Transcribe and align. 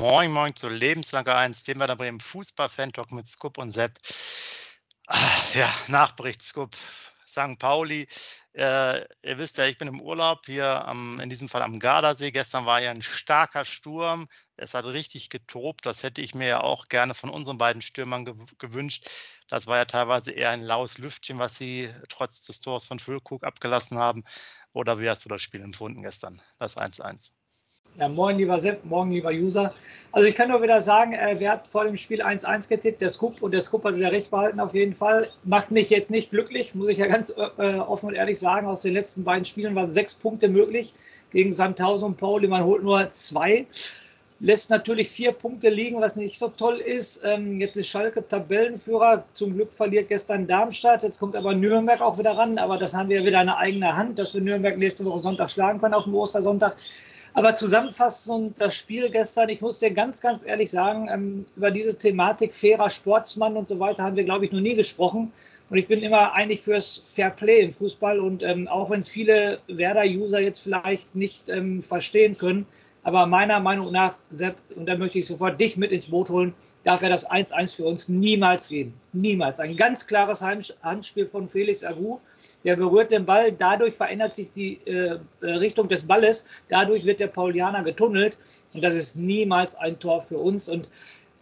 Moin, 0.00 0.32
moin 0.32 0.56
zu 0.56 0.70
Lebenslanger 0.70 1.36
1, 1.36 1.64
dem 1.64 1.76
wir 1.76 1.86
da 1.86 1.94
Bremen 1.94 2.20
Fußball-Fan-Talk 2.20 3.12
mit 3.12 3.26
Scoop 3.26 3.58
und 3.58 3.72
Sepp. 3.72 3.98
Ah, 5.06 5.18
ja, 5.52 5.68
Nachbericht 5.88 6.40
Scoop. 6.40 6.74
St. 7.28 7.58
Pauli. 7.58 8.08
Äh, 8.54 9.00
ihr 9.00 9.36
wisst 9.36 9.58
ja, 9.58 9.66
ich 9.66 9.76
bin 9.76 9.88
im 9.88 10.00
Urlaub 10.00 10.46
hier 10.46 10.88
am, 10.88 11.20
in 11.20 11.28
diesem 11.28 11.50
Fall 11.50 11.60
am 11.60 11.78
Gardasee. 11.78 12.30
Gestern 12.30 12.64
war 12.64 12.80
ja 12.80 12.92
ein 12.92 13.02
starker 13.02 13.66
Sturm. 13.66 14.26
Es 14.56 14.72
hat 14.72 14.86
richtig 14.86 15.28
getobt. 15.28 15.84
Das 15.84 16.02
hätte 16.02 16.22
ich 16.22 16.34
mir 16.34 16.48
ja 16.48 16.60
auch 16.62 16.86
gerne 16.86 17.14
von 17.14 17.28
unseren 17.28 17.58
beiden 17.58 17.82
Stürmern 17.82 18.24
gew 18.24 18.46
gewünscht. 18.56 19.06
Das 19.48 19.66
war 19.66 19.76
ja 19.76 19.84
teilweise 19.84 20.30
eher 20.30 20.48
ein 20.48 20.62
laues 20.62 20.96
Lüftchen, 20.96 21.38
was 21.38 21.58
sie 21.58 21.92
trotz 22.08 22.40
des 22.40 22.60
Tors 22.60 22.86
von 22.86 23.00
Füllkrug 23.00 23.44
abgelassen 23.44 23.98
haben. 23.98 24.24
Oder 24.72 24.98
wie 24.98 25.10
hast 25.10 25.26
du 25.26 25.28
das 25.28 25.42
Spiel 25.42 25.60
empfunden 25.60 26.02
gestern, 26.02 26.40
das 26.58 26.78
1-1? 26.78 27.32
Ja, 28.00 28.08
moin, 28.08 28.38
lieber 28.38 28.58
Sepp, 28.58 28.82
morgen, 28.86 29.10
lieber 29.10 29.28
User. 29.28 29.74
Also 30.10 30.26
ich 30.26 30.34
kann 30.34 30.48
nur 30.48 30.62
wieder 30.62 30.80
sagen, 30.80 31.12
äh, 31.12 31.34
wer 31.36 31.52
hat 31.52 31.68
vor 31.68 31.84
dem 31.84 31.98
Spiel 31.98 32.22
1-1 32.22 32.66
getippt? 32.70 33.02
Der 33.02 33.10
Scoop 33.10 33.42
und 33.42 33.52
der 33.52 33.60
Scoop 33.60 33.84
hat 33.84 33.94
wieder 33.94 34.10
recht 34.10 34.30
behalten 34.30 34.58
auf 34.58 34.72
jeden 34.72 34.94
Fall. 34.94 35.28
Macht 35.44 35.70
mich 35.70 35.90
jetzt 35.90 36.10
nicht 36.10 36.30
glücklich, 36.30 36.74
muss 36.74 36.88
ich 36.88 36.96
ja 36.96 37.08
ganz 37.08 37.28
äh, 37.36 37.74
offen 37.74 38.06
und 38.06 38.14
ehrlich 38.14 38.38
sagen. 38.38 38.66
Aus 38.66 38.80
den 38.80 38.94
letzten 38.94 39.22
beiden 39.22 39.44
Spielen 39.44 39.74
waren 39.74 39.92
sechs 39.92 40.14
Punkte 40.14 40.48
möglich 40.48 40.94
gegen 41.30 41.52
Sandhausen 41.52 42.06
und 42.06 42.16
Pauli. 42.16 42.48
Man 42.48 42.64
holt 42.64 42.82
nur 42.82 43.10
zwei. 43.10 43.66
Lässt 44.38 44.70
natürlich 44.70 45.10
vier 45.10 45.32
Punkte 45.32 45.68
liegen, 45.68 46.00
was 46.00 46.16
nicht 46.16 46.38
so 46.38 46.48
toll 46.48 46.78
ist. 46.78 47.20
Ähm, 47.26 47.60
jetzt 47.60 47.76
ist 47.76 47.88
Schalke 47.88 48.26
Tabellenführer. 48.26 49.24
Zum 49.34 49.52
Glück 49.52 49.74
verliert 49.74 50.08
gestern 50.08 50.46
Darmstadt. 50.46 51.02
Jetzt 51.02 51.18
kommt 51.18 51.36
aber 51.36 51.54
Nürnberg 51.54 52.00
auch 52.00 52.18
wieder 52.18 52.32
ran. 52.32 52.56
Aber 52.56 52.78
das 52.78 52.94
haben 52.94 53.10
wir 53.10 53.26
wieder 53.26 53.40
eine 53.40 53.58
eigene 53.58 53.94
Hand, 53.94 54.18
dass 54.18 54.32
wir 54.32 54.40
Nürnberg 54.40 54.78
nächste 54.78 55.04
Woche 55.04 55.18
Sonntag 55.18 55.50
schlagen 55.50 55.82
können 55.82 55.92
auf 55.92 56.04
dem 56.04 56.14
Ostersonntag. 56.14 56.76
Aber 57.32 57.54
zusammenfassend 57.54 58.60
das 58.60 58.74
Spiel 58.74 59.10
gestern, 59.10 59.48
ich 59.48 59.60
muss 59.60 59.78
dir 59.78 59.90
ganz, 59.90 60.20
ganz 60.20 60.44
ehrlich 60.44 60.70
sagen, 60.70 61.08
ähm, 61.12 61.46
über 61.56 61.70
diese 61.70 61.96
Thematik 61.96 62.52
fairer 62.52 62.90
Sportsmann 62.90 63.56
und 63.56 63.68
so 63.68 63.78
weiter 63.78 64.02
haben 64.02 64.16
wir, 64.16 64.24
glaube 64.24 64.46
ich, 64.46 64.52
noch 64.52 64.60
nie 64.60 64.74
gesprochen. 64.74 65.32
Und 65.70 65.78
ich 65.78 65.86
bin 65.86 66.02
immer 66.02 66.34
eigentlich 66.34 66.60
fürs 66.60 67.02
Fair 67.04 67.30
Play 67.30 67.60
im 67.60 67.70
Fußball. 67.70 68.18
Und 68.18 68.42
ähm, 68.42 68.66
auch 68.66 68.90
wenn 68.90 69.00
es 69.00 69.08
viele 69.08 69.60
Werder-User 69.68 70.40
jetzt 70.40 70.58
vielleicht 70.60 71.14
nicht 71.14 71.48
ähm, 71.48 71.82
verstehen 71.82 72.36
können, 72.36 72.66
aber 73.02 73.26
meiner 73.26 73.60
Meinung 73.60 73.92
nach, 73.92 74.16
Sepp, 74.28 74.56
und 74.76 74.86
da 74.86 74.96
möchte 74.96 75.18
ich 75.18 75.26
sofort 75.26 75.60
dich 75.60 75.76
mit 75.76 75.90
ins 75.90 76.10
Boot 76.10 76.28
holen, 76.28 76.52
darf 76.84 77.02
er 77.02 77.10
das 77.10 77.28
1-1 77.30 77.76
für 77.76 77.84
uns 77.84 78.08
niemals 78.08 78.68
geben. 78.68 78.94
Niemals. 79.12 79.60
Ein 79.60 79.76
ganz 79.76 80.06
klares 80.06 80.42
Handspiel 80.42 81.26
von 81.26 81.48
Felix 81.48 81.84
Agu. 81.84 82.18
Der 82.64 82.76
berührt 82.76 83.10
den 83.10 83.26
Ball, 83.26 83.52
dadurch 83.52 83.94
verändert 83.94 84.34
sich 84.34 84.50
die 84.50 84.80
äh, 84.86 85.18
Richtung 85.42 85.88
des 85.88 86.06
Balles, 86.06 86.46
dadurch 86.68 87.04
wird 87.04 87.20
der 87.20 87.26
Paulianer 87.26 87.82
getunnelt 87.82 88.38
und 88.72 88.82
das 88.82 88.94
ist 88.94 89.16
niemals 89.16 89.74
ein 89.74 89.98
Tor 89.98 90.22
für 90.22 90.38
uns. 90.38 90.68
Und 90.68 90.88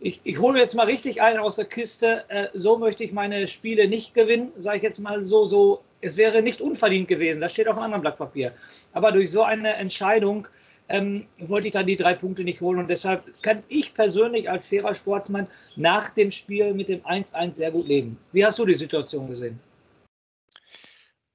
ich, 0.00 0.20
ich 0.25 0.39
hole 0.39 0.59
jetzt 0.59 0.75
mal 0.75 0.86
richtig 0.86 1.22
ein 1.22 1.39
aus 1.39 1.56
der 1.56 1.64
Kiste. 1.64 2.25
Äh, 2.28 2.48
so 2.55 2.78
möchte 2.78 3.05
ich 3.05 3.12
meine 3.12 3.48
Spiele 3.48 3.89
nicht 3.89 4.14
gewinnen, 4.14 4.53
sage 4.56 4.78
ich 4.78 4.83
jetzt 4.83 5.00
mal 5.00 5.22
so. 5.22 5.44
so. 5.44 5.83
Es 6.00 6.16
wäre 6.16 6.42
nicht 6.42 6.61
unverdient 6.61 7.09
gewesen, 7.09 7.41
das 7.41 7.50
steht 7.50 7.66
auf 7.66 7.75
einem 7.75 7.86
anderen 7.86 8.03
Blatt 8.03 8.19
Papier. 8.19 8.53
Aber 8.92 9.11
durch 9.11 9.33
so 9.33 9.42
eine 9.42 9.75
Entscheidung 9.75 10.47
ähm, 10.89 11.27
wollte 11.39 11.69
ich 11.69 11.72
dann 11.72 11.86
die 11.86 11.97
drei 11.97 12.14
Punkte 12.14 12.44
nicht 12.44 12.61
holen. 12.61 12.78
Und 12.78 12.89
deshalb 12.89 13.42
kann 13.42 13.62
ich 13.69 13.94
persönlich 13.94 14.50
als 14.50 14.67
fairer 14.67 14.94
Sportsmann 14.94 15.47
nach 15.77 16.08
dem 16.11 16.31
Spiel 16.31 16.75
mit 16.75 16.89
dem 16.89 17.03
1-1 17.03 17.53
sehr 17.53 17.70
gut 17.70 17.86
leben. 17.86 18.19
Wie 18.33 18.44
hast 18.44 18.58
du 18.58 18.67
die 18.67 18.75
Situation 18.75 19.28
gesehen? 19.28 19.59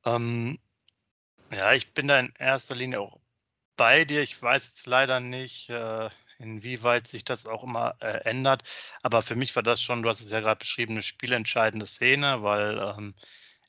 Ähm, 0.06 0.60
ja, 1.52 1.74
ich 1.74 1.94
bin 1.94 2.08
da 2.08 2.20
in 2.20 2.34
erster 2.40 2.76
Linie 2.76 3.02
auch 3.02 3.20
bei 3.78 4.06
dir. 4.06 4.22
Ich 4.22 4.42
weiß 4.42 4.66
jetzt 4.68 4.88
leider 4.88 5.20
nicht, 5.20 5.70
äh, 5.70 6.10
inwieweit 6.40 7.08
sich 7.08 7.24
das 7.24 7.46
auch 7.46 7.64
immer 7.64 7.96
äh, 8.00 8.24
ändert. 8.26 8.64
Aber 9.02 9.22
für 9.22 9.36
mich 9.36 9.56
war 9.56 9.64
das 9.64 9.82
schon, 9.82 10.04
du 10.04 10.10
hast 10.10 10.22
es 10.22 10.32
ja 10.32 10.40
gerade 10.40 10.60
beschrieben, 10.60 10.94
eine 10.94 11.04
spielentscheidende 11.04 11.86
Szene, 11.86 12.44
weil 12.44 12.78
ähm, 12.80 13.16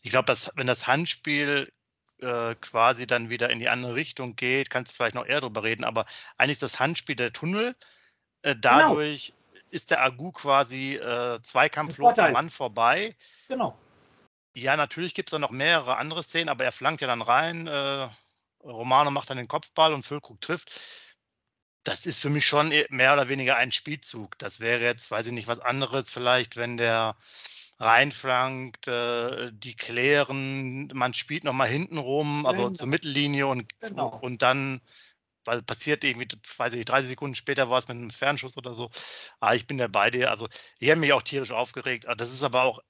ich 0.03 0.11
glaube, 0.11 0.35
wenn 0.55 0.67
das 0.67 0.87
Handspiel 0.87 1.73
äh, 2.21 2.55
quasi 2.57 3.07
dann 3.07 3.31
wieder 3.31 3.51
in 3.51 3.59
die 3.59 3.69
andere 3.69 3.95
Richtung 3.95 4.37
geht, 4.37 4.71
kannst 4.71 4.93
du 4.93 4.97
vielleicht 4.97 5.15
noch 5.15 5.27
eher 5.27 5.41
darüber 5.41 5.63
reden, 5.63 5.85
aber 5.85 6.07
eigentlich 6.37 6.53
ist 6.53 6.63
das 6.63 6.81
Handspiel 6.81 7.17
der 7.17 7.33
Tunnel. 7.33 7.77
Äh, 8.43 8.55
genau. 8.55 8.61
dadurch 8.61 9.33
genau. 9.53 9.65
ist 9.71 9.91
der 9.91 10.03
Agu 10.03 10.33
quasi 10.33 10.95
äh, 10.95 11.41
zweikampflos 11.43 12.19
am 12.19 12.33
Mann 12.33 12.51
vorbei. 12.51 13.15
Genau. 13.49 13.79
Ja, 14.55 14.77
natürlich 14.77 15.15
gibt 15.15 15.29
es 15.29 15.33
da 15.33 15.39
noch 15.39 15.51
mehrere 15.51 15.97
andere 15.97 16.23
Szenen, 16.23 16.49
aber 16.49 16.65
er 16.65 16.73
flankt 16.73 17.01
ja 17.01 17.09
dann 17.09 17.23
rein. 17.23 17.67
Äh, 17.67 18.09
Romano 18.63 19.11
macht 19.11 19.31
dann 19.31 19.37
den 19.37 19.49
Kopfball 19.49 19.93
und 19.93 20.07
Füllkrug 20.07 20.41
trifft. 20.41 20.81
Das 21.83 22.07
ist 22.07 22.21
für 22.21 22.31
mich 22.31 22.47
schon 22.47 22.73
e, 22.73 22.87
mehr 22.89 23.13
oder 23.13 23.29
weniger 23.29 23.57
ein 23.57 23.73
Spielzug. 23.73 24.39
Das 24.39 24.61
wäre 24.61 24.83
jetzt, 24.83 25.11
weiß 25.11 25.27
ich 25.27 25.33
nicht, 25.33 25.49
was 25.49 25.61
anderes 25.61 26.11
vielleicht, 26.11 26.57
wenn 26.57 26.77
der 26.77 27.17
reinflankt, 27.79 28.89
äh, 28.89 29.51
die 29.53 29.75
klären, 29.75 30.89
man 30.95 31.15
spielt 31.15 31.45
nochmal 31.45 31.69
hinten 31.69 31.99
rum, 31.99 32.47
also 32.47 32.63
genau. 32.63 32.73
zur 32.73 32.87
Mittellinie 32.87 33.47
und, 33.47 33.69
genau. 33.81 34.19
und 34.23 34.43
dann 34.43 34.81
weil 35.45 35.63
passiert 35.63 36.05
irgendwie, 36.05 36.29
weiß 36.57 36.73
ich 36.73 36.79
nicht, 36.79 36.89
30 36.89 37.11
Sekunden 37.11 37.35
später 37.35 37.71
war 37.71 37.79
es 37.79 37.89
mit 37.89 37.97
einem 37.97 38.11
Fernschuss 38.11 38.57
oder 38.57 38.75
so. 38.75 38.91
Ah, 39.41 39.55
ich 39.55 39.67
bin 39.67 39.79
da 39.79 39.89
bei 39.89 40.11
dir. 40.11 40.31
Also, 40.31 40.49
ich 40.79 40.91
habe 40.91 41.01
mich 41.01 41.13
auch 41.13 41.23
tierisch 41.23 41.53
aufgeregt. 41.53 42.09
Ah, 42.09 42.15
das 42.15 42.33
ist 42.33 42.43
aber 42.43 42.63
auch, 42.63 42.81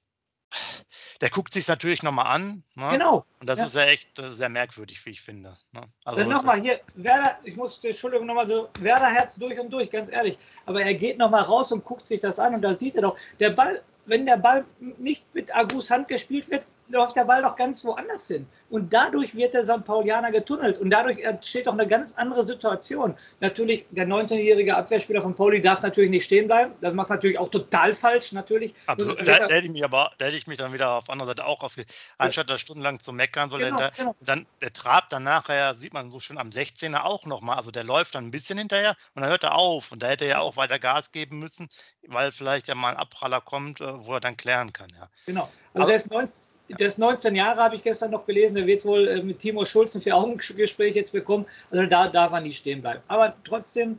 der 1.21 1.31
guckt 1.31 1.53
sich 1.53 1.67
natürlich 1.67 2.03
nochmal 2.03 2.27
an. 2.27 2.63
Ne? 2.75 2.89
Genau. 2.93 3.25
Und 3.41 3.49
das 3.49 3.59
ja. 3.59 3.65
ist 3.67 3.75
ja 3.75 3.85
echt, 3.87 4.19
das 4.19 4.33
ist 4.33 4.39
sehr 4.39 4.49
merkwürdig, 4.49 5.05
wie 5.05 5.11
ich 5.11 5.21
finde. 5.21 5.57
Ne? 5.73 5.83
Also, 6.05 6.25
nochmal 6.25 6.61
hier, 6.61 6.81
Werder, 6.95 7.39
ich 7.45 7.57
muss, 7.57 7.81
Entschuldigung, 7.83 8.27
nochmal 8.27 8.49
so, 8.49 8.69
Werder 8.81 9.09
Herz 9.09 9.37
durch 9.37 9.59
und 9.59 9.71
durch, 9.71 9.91
ganz 9.91 10.11
ehrlich. 10.11 10.39
Aber 10.67 10.83
er 10.83 10.95
geht 10.95 11.19
nochmal 11.19 11.43
raus 11.43 11.73
und 11.73 11.85
guckt 11.85 12.07
sich 12.07 12.21
das 12.21 12.39
an 12.39 12.55
und 12.55 12.63
da 12.63 12.73
sieht 12.73 12.95
er 12.95 13.03
doch, 13.03 13.19
der 13.41 13.51
Ball 13.51 13.83
wenn 14.07 14.27
der 14.27 14.37
Ball 14.37 14.65
nicht 14.99 15.27
mit 15.35 15.55
Agus 15.55 15.91
Hand 15.91 16.09
gespielt 16.09 16.51
wird, 16.51 16.67
läuft 16.89 17.17
der 17.17 17.25
Ball 17.25 17.43
doch 17.43 17.57
ganz 17.57 17.85
woanders 17.85 18.29
hin. 18.29 18.47
Und 18.71 18.93
dadurch 18.93 19.35
wird 19.35 19.55
der 19.55 19.65
St. 19.65 19.85
Paulianer 19.85 20.31
getunnelt. 20.31 20.79
Und 20.79 20.91
dadurch 20.91 21.19
entsteht 21.21 21.67
doch 21.67 21.73
eine 21.73 21.87
ganz 21.87 22.15
andere 22.15 22.45
Situation. 22.45 23.15
Natürlich, 23.41 23.87
der 23.91 24.07
19-jährige 24.07 24.77
Abwehrspieler 24.77 25.23
von 25.23 25.35
Pauli 25.35 25.61
darf 25.61 25.83
natürlich 25.83 26.11
nicht 26.11 26.25
stehen 26.25 26.47
bleiben. 26.47 26.75
Das 26.81 26.93
macht 26.93 27.11
natürlich 27.11 27.39
auch 27.39 27.49
total 27.49 27.95
falsch, 27.95 28.33
natürlich. 28.33 28.75
Absolut. 28.87 29.21
Da, 29.21 29.39
da, 29.39 29.49
hätte 29.49 29.67
ich 29.67 29.73
mich 29.73 29.85
aber, 29.85 30.13
da 30.19 30.27
hätte 30.27 30.37
ich 30.37 30.47
mich 30.47 30.59
dann 30.59 30.73
wieder 30.73 30.91
auf 30.91 31.09
anderer 31.09 31.29
Seite 31.29 31.47
auch 31.47 31.63
auf, 31.63 31.75
anstatt 32.19 32.51
da 32.51 32.59
stundenlang 32.59 32.99
zu 33.01 33.13
meckern, 33.13 33.51
soll 33.51 33.61
genau, 33.61 33.79
der, 33.79 33.91
genau. 33.93 34.15
dann, 34.21 34.47
der 34.61 34.73
trabt 34.73 35.13
dann 35.13 35.23
nachher, 35.23 35.75
sieht 35.75 35.95
man 35.95 36.11
so 36.11 36.21
schön 36.21 36.39
am 36.39 36.49
16er 36.51 37.03
auch 37.03 37.25
nochmal. 37.25 37.57
Also 37.57 37.71
der 37.71 37.85
läuft 37.85 38.15
dann 38.15 38.27
ein 38.27 38.31
bisschen 38.31 38.59
hinterher 38.59 38.95
und 39.15 39.23
dann 39.23 39.31
hört 39.31 39.45
er 39.45 39.55
auf. 39.55 39.91
Und 39.93 40.03
da 40.03 40.09
hätte 40.09 40.25
er 40.25 40.31
ja 40.31 40.41
auch 40.41 40.57
weiter 40.57 40.79
Gas 40.79 41.13
geben 41.13 41.39
müssen, 41.39 41.69
weil 42.07 42.33
vielleicht 42.33 42.69
ja 42.69 42.75
mal 42.75 42.91
ein 42.91 42.97
Abpraller 42.97 43.41
kommt, 43.41 43.81
äh, 43.81 44.05
wo 44.05 44.15
er 44.15 44.21
dann 44.21 44.37
klären 44.37 44.73
kann. 44.73 44.91
Ja. 44.91 45.09
Genau. 45.27 45.51
Also 45.75 45.89
der 45.89 45.97
ist, 45.97 46.11
19, 46.11 46.74
der 46.79 46.87
ist 46.87 46.99
19 46.99 47.35
Jahre, 47.35 47.63
habe 47.63 47.77
ich 47.77 47.83
gestern 47.83 48.11
noch 48.11 48.27
gelesen. 48.27 48.57
Der 48.57 48.67
wird 48.67 48.85
wohl 48.85 49.09
äh, 49.09 49.23
mit 49.23 49.39
Timo 49.39 49.65
Schulz 49.65 49.95
ein 49.95 50.01
Vier-Augen-Gespräch 50.01 50.95
jetzt 50.95 51.13
bekommen. 51.13 51.47
Also 51.71 51.87
da 51.87 52.09
darf 52.09 52.33
er 52.33 52.41
nicht 52.41 52.59
stehen 52.59 52.81
bleiben. 52.81 53.01
Aber 53.09 53.35
trotzdem 53.45 53.99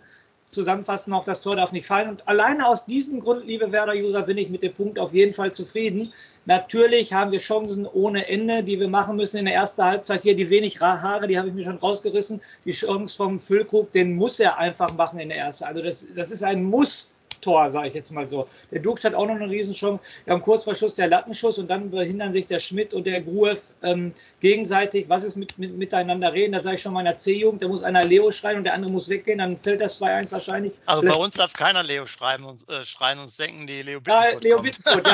zusammenfassen, 0.50 1.12
auch 1.14 1.26
das 1.26 1.42
Tor 1.42 1.56
darf 1.56 1.72
nicht 1.72 1.86
fallen. 1.86 2.10
Und 2.10 2.28
alleine 2.28 2.68
aus 2.68 2.86
diesem 2.86 3.20
Grund, 3.20 3.46
liebe 3.46 3.72
Werder-User, 3.72 4.22
bin 4.22 4.38
ich 4.38 4.50
mit 4.50 4.64
dem 4.64 4.74
Punkt 4.74 5.00
auf 5.00 5.14
jeden 5.14 5.34
Fall 5.34 5.52
zufrieden. 5.52 6.14
Natürlich 6.46 7.14
haben 7.14 7.32
wir 7.32 7.40
Chancen 7.40 7.86
ohne 7.86 8.28
Ende, 8.28 8.64
die 8.64 8.80
wir 8.80 8.88
machen 8.88 9.18
müssen 9.18 9.38
in 9.38 9.46
der 9.46 9.56
ersten 9.56 9.84
Halbzeit. 9.84 10.22
Hier 10.22 10.36
die 10.36 10.50
wenig 10.50 10.80
Haare, 10.80 11.28
die 11.28 11.38
habe 11.38 11.50
ich 11.50 11.54
mir 11.54 11.64
schon 11.64 11.78
rausgerissen. 11.78 12.42
Die 12.64 12.72
Chance 12.72 13.16
vom 13.16 13.40
Füllkrug, 13.40 13.92
den 13.92 14.16
muss 14.16 14.40
er 14.40 14.58
einfach 14.58 14.96
machen 14.96 15.20
in 15.20 15.30
der 15.30 15.40
ersten. 15.40 15.66
Also 15.66 15.82
das, 15.82 16.08
das 16.16 16.32
ist 16.32 16.44
ein 16.44 16.64
Muss 16.64 17.10
Tor, 17.46 17.70
sage 17.70 17.90
ich 17.90 17.94
jetzt 17.94 18.12
mal 18.12 18.28
so. 18.28 18.48
Der 18.72 18.80
Dux 18.80 19.04
hat 19.04 19.14
auch 19.14 19.28
noch 19.28 19.36
eine 19.36 19.48
Riesenchance. 19.48 20.04
Wir 20.26 20.34
haben 20.34 20.42
kurz 20.42 20.64
vor 20.64 20.74
Schluss 20.74 20.96
der 20.96 21.08
Lattenschuss 21.08 21.60
und 21.60 21.70
dann 21.70 21.92
behindern 21.92 22.34
sich 22.34 22.48
der 22.48 22.58
Schmidt 22.60 22.92
und 22.92 23.06
der 23.06 23.22
Gruev 23.22 23.72
ähm, 23.84 24.14
gegenseitig. 24.40 25.08
Was 25.10 25.24
ist 25.24 25.36
mit, 25.36 25.58
mit 25.60 25.78
miteinander 25.78 26.34
reden? 26.34 26.54
Da 26.54 26.60
sage 26.60 26.76
ich 26.76 26.82
schon 26.82 26.94
meiner 26.94 27.16
C-Jugend, 27.16 27.62
da 27.62 27.68
muss 27.68 27.84
einer 27.84 28.04
Leo 28.04 28.32
schreien 28.32 28.58
und 28.58 28.64
der 28.64 28.74
andere 28.74 28.92
muss 28.92 29.10
weggehen, 29.10 29.38
dann 29.38 29.60
fällt 29.60 29.82
das 29.82 30.02
2-1 30.02 30.32
wahrscheinlich. 30.32 30.74
Also 30.88 31.02
Vielleicht 31.02 31.18
bei 31.18 31.24
uns 31.24 31.36
darf 31.36 31.54
keiner 31.54 31.84
Leo 31.84 32.08
schreiben 32.08 32.46
und, 32.46 32.68
äh, 32.68 32.84
schreien 32.84 33.20
und 33.20 33.38
denken, 33.38 33.68
die 33.68 33.84
Leo 33.84 34.02
Bittencourt 34.02 34.34
Ja, 34.34 34.40
Leo 34.40 34.58
Bittencourt, 34.62 35.08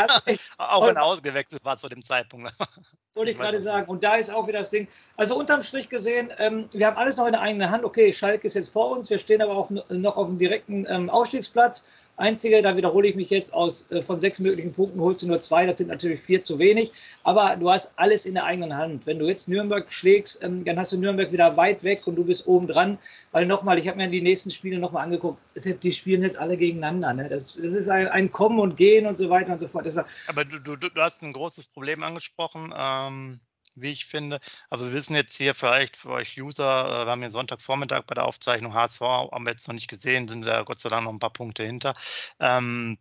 auch 0.57 0.87
wenn 0.87 0.95
er 0.95 1.03
ausgewechselt 1.03 1.65
war 1.65 1.75
zu 1.75 1.89
dem 1.89 2.01
Zeitpunkt. 2.01 2.53
Wollte 3.13 3.31
ich 3.31 3.37
gerade 3.37 3.59
sagen. 3.59 3.89
Und 3.89 4.05
da 4.05 4.15
ist 4.15 4.33
auch 4.33 4.47
wieder 4.47 4.59
das 4.59 4.69
Ding. 4.69 4.87
Also 5.17 5.37
unterm 5.37 5.63
Strich 5.63 5.89
gesehen, 5.89 6.31
ähm, 6.37 6.69
wir 6.71 6.87
haben 6.87 6.95
alles 6.95 7.17
noch 7.17 7.25
in 7.25 7.33
der 7.33 7.41
eigenen 7.41 7.69
Hand. 7.69 7.83
Okay, 7.83 8.13
Schalke 8.13 8.47
ist 8.47 8.53
jetzt 8.53 8.71
vor 8.71 8.91
uns. 8.91 9.09
Wir 9.09 9.17
stehen 9.17 9.41
aber 9.41 9.57
auch 9.57 9.69
noch 9.89 10.15
auf 10.15 10.27
dem 10.27 10.37
direkten 10.37 10.85
ähm, 10.87 11.09
Aufstiegsplatz. 11.09 12.00
Einzige, 12.21 12.61
da 12.61 12.77
wiederhole 12.77 13.07
ich 13.07 13.15
mich 13.15 13.29
jetzt 13.29 13.53
aus, 13.53 13.89
äh, 13.91 14.01
von 14.01 14.21
sechs 14.21 14.39
möglichen 14.39 14.73
Punkten 14.73 15.01
holst 15.01 15.21
du 15.21 15.27
nur 15.27 15.41
zwei. 15.41 15.65
Das 15.65 15.77
sind 15.77 15.87
natürlich 15.87 16.21
vier 16.21 16.41
zu 16.41 16.59
wenig. 16.59 16.91
Aber 17.23 17.55
du 17.57 17.69
hast 17.69 17.93
alles 17.97 18.25
in 18.25 18.35
der 18.35 18.45
eigenen 18.45 18.75
Hand. 18.77 19.05
Wenn 19.05 19.19
du 19.19 19.27
jetzt 19.27 19.49
Nürnberg 19.49 19.91
schlägst, 19.91 20.43
ähm, 20.43 20.63
dann 20.63 20.79
hast 20.79 20.91
du 20.91 20.97
Nürnberg 20.97 21.31
wieder 21.31 21.57
weit 21.57 21.83
weg 21.83 22.07
und 22.07 22.15
du 22.15 22.23
bist 22.23 22.47
oben 22.47 22.67
dran. 22.67 22.97
Weil 23.31 23.45
nochmal, 23.45 23.77
ich 23.77 23.87
habe 23.87 23.97
mir 23.97 24.07
die 24.09 24.21
nächsten 24.21 24.51
Spiele 24.51 24.79
nochmal 24.79 25.03
angeguckt. 25.03 25.39
Die 25.55 25.91
spielen 25.91 26.23
jetzt 26.23 26.37
alle 26.37 26.57
gegeneinander. 26.57 27.13
Ne? 27.13 27.29
Das, 27.29 27.55
das, 27.55 27.73
ist 27.73 27.89
ein, 27.89 28.07
ein, 28.07 28.31
Kommen 28.31 28.59
und 28.59 28.77
Gehen 28.77 29.05
und 29.05 29.17
so 29.17 29.29
weiter 29.29 29.53
und 29.53 29.59
so 29.59 29.67
fort. 29.67 29.87
Aber 30.27 30.45
du, 30.45 30.59
du, 30.59 30.75
du 30.75 31.01
hast 31.01 31.23
ein 31.23 31.33
großes 31.33 31.67
Problem 31.67 32.03
angesprochen. 32.03 32.73
Ähm 32.77 33.39
wie 33.75 33.91
ich 33.91 34.05
finde. 34.05 34.39
Also 34.69 34.85
wir 34.85 34.93
wissen 34.93 35.15
jetzt 35.15 35.35
hier 35.35 35.55
vielleicht 35.55 35.95
für 35.95 36.09
euch 36.09 36.39
User, 36.39 36.85
äh, 36.85 37.05
wir 37.05 37.11
haben 37.11 37.21
hier 37.21 37.31
Sonntagvormittag 37.31 38.03
bei 38.03 38.15
der 38.15 38.25
Aufzeichnung 38.25 38.73
HSV, 38.73 39.01
haben 39.01 39.45
wir 39.45 39.51
jetzt 39.51 39.67
noch 39.67 39.75
nicht 39.75 39.87
gesehen, 39.87 40.27
sind 40.27 40.45
da 40.45 40.63
Gott 40.63 40.79
sei 40.79 40.89
Dank 40.89 41.03
noch 41.03 41.11
ein 41.11 41.19
paar 41.19 41.33
Punkte 41.33 41.63
hinter. 41.63 41.95
Ähm, 42.39 42.97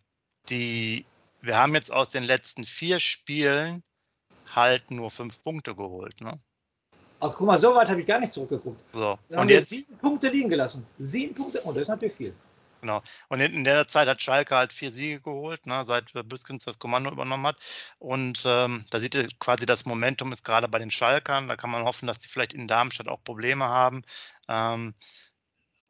die, 0.48 1.06
wir 1.40 1.56
haben 1.56 1.74
jetzt 1.74 1.92
aus 1.92 2.10
den 2.10 2.24
letzten 2.24 2.64
vier 2.64 3.00
Spielen 3.00 3.82
halt 4.54 4.90
nur 4.90 5.10
fünf 5.10 5.42
Punkte 5.42 5.74
geholt. 5.74 6.20
Ne? 6.20 6.38
Ach, 7.20 7.34
guck 7.34 7.46
mal, 7.46 7.58
so 7.58 7.74
weit 7.74 7.90
habe 7.90 8.00
ich 8.00 8.06
gar 8.06 8.18
nicht 8.18 8.32
zurückgeguckt. 8.32 8.82
So. 8.92 9.10
Haben 9.10 9.20
Und 9.30 9.48
wir 9.48 9.56
jetzt, 9.56 9.68
sieben 9.68 9.96
Punkte 9.98 10.28
liegen 10.28 10.48
gelassen. 10.48 10.86
Sieben 10.96 11.34
Punkte, 11.34 11.60
und 11.60 11.74
das 11.74 11.82
ist 11.82 11.88
natürlich 11.88 12.14
viel. 12.14 12.34
Genau. 12.80 13.02
Und 13.28 13.40
in, 13.40 13.64
der 13.64 13.86
Zeit 13.88 14.08
hat 14.08 14.22
Schalke 14.22 14.56
halt 14.56 14.72
vier 14.72 14.90
Siege 14.90 15.20
geholt, 15.20 15.66
ne, 15.66 15.84
seit 15.86 16.14
äh, 16.14 16.22
Büskens 16.22 16.64
das 16.64 16.78
Kommando 16.78 17.10
übernommen 17.10 17.46
hat. 17.46 17.58
Und 17.98 18.42
ähm, 18.46 18.86
da 18.90 19.00
sieht 19.00 19.14
ihr 19.14 19.28
quasi, 19.38 19.66
das 19.66 19.84
Momentum 19.84 20.32
ist 20.32 20.44
gerade 20.44 20.68
bei 20.68 20.78
den 20.78 20.90
Schalkern. 20.90 21.48
Da 21.48 21.56
kann 21.56 21.70
man 21.70 21.84
hoffen, 21.84 22.06
dass 22.06 22.18
die 22.18 22.28
vielleicht 22.28 22.54
in 22.54 22.68
Darmstadt 22.68 23.08
auch 23.08 23.22
Probleme 23.22 23.66
haben. 23.68 24.02
Ähm, 24.48 24.94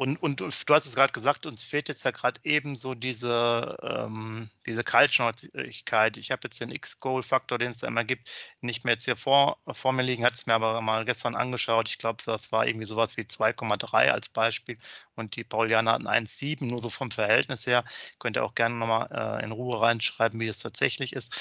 und, 0.00 0.22
und 0.22 0.40
du 0.40 0.46
hast 0.46 0.86
es 0.86 0.94
gerade 0.94 1.12
gesagt, 1.12 1.44
uns 1.44 1.62
fehlt 1.62 1.90
jetzt 1.90 2.04
ja 2.06 2.10
gerade 2.10 2.40
eben 2.42 2.74
so 2.74 2.94
diese, 2.94 3.76
ähm, 3.82 4.48
diese 4.64 4.82
Kaltschnäuzigkeit. 4.82 6.16
Ich 6.16 6.30
habe 6.30 6.40
jetzt 6.44 6.58
den 6.58 6.70
X-Goal-Faktor, 6.70 7.58
den 7.58 7.68
es 7.68 7.78
da 7.78 7.86
immer 7.88 8.04
gibt, 8.04 8.30
nicht 8.62 8.82
mehr 8.82 8.94
jetzt 8.94 9.04
hier 9.04 9.16
vor, 9.16 9.58
vor 9.70 9.92
mir 9.92 10.02
liegen, 10.02 10.24
hat 10.24 10.32
es 10.32 10.46
mir 10.46 10.54
aber 10.54 10.80
mal 10.80 11.04
gestern 11.04 11.34
angeschaut. 11.34 11.90
Ich 11.90 11.98
glaube, 11.98 12.22
das 12.24 12.50
war 12.50 12.66
irgendwie 12.66 12.86
sowas 12.86 13.18
wie 13.18 13.24
2,3 13.24 14.10
als 14.10 14.30
Beispiel 14.30 14.78
und 15.16 15.36
die 15.36 15.44
Paulianer 15.44 15.92
hatten 15.92 16.08
1,7, 16.08 16.64
nur 16.64 16.78
so 16.80 16.88
vom 16.88 17.10
Verhältnis 17.10 17.66
her. 17.66 17.84
Könnt 18.18 18.38
ihr 18.38 18.44
auch 18.44 18.54
gerne 18.54 18.76
nochmal 18.76 19.08
äh, 19.12 19.44
in 19.44 19.52
Ruhe 19.52 19.82
reinschreiben, 19.82 20.40
wie 20.40 20.48
es 20.48 20.60
tatsächlich 20.60 21.12
ist. 21.12 21.38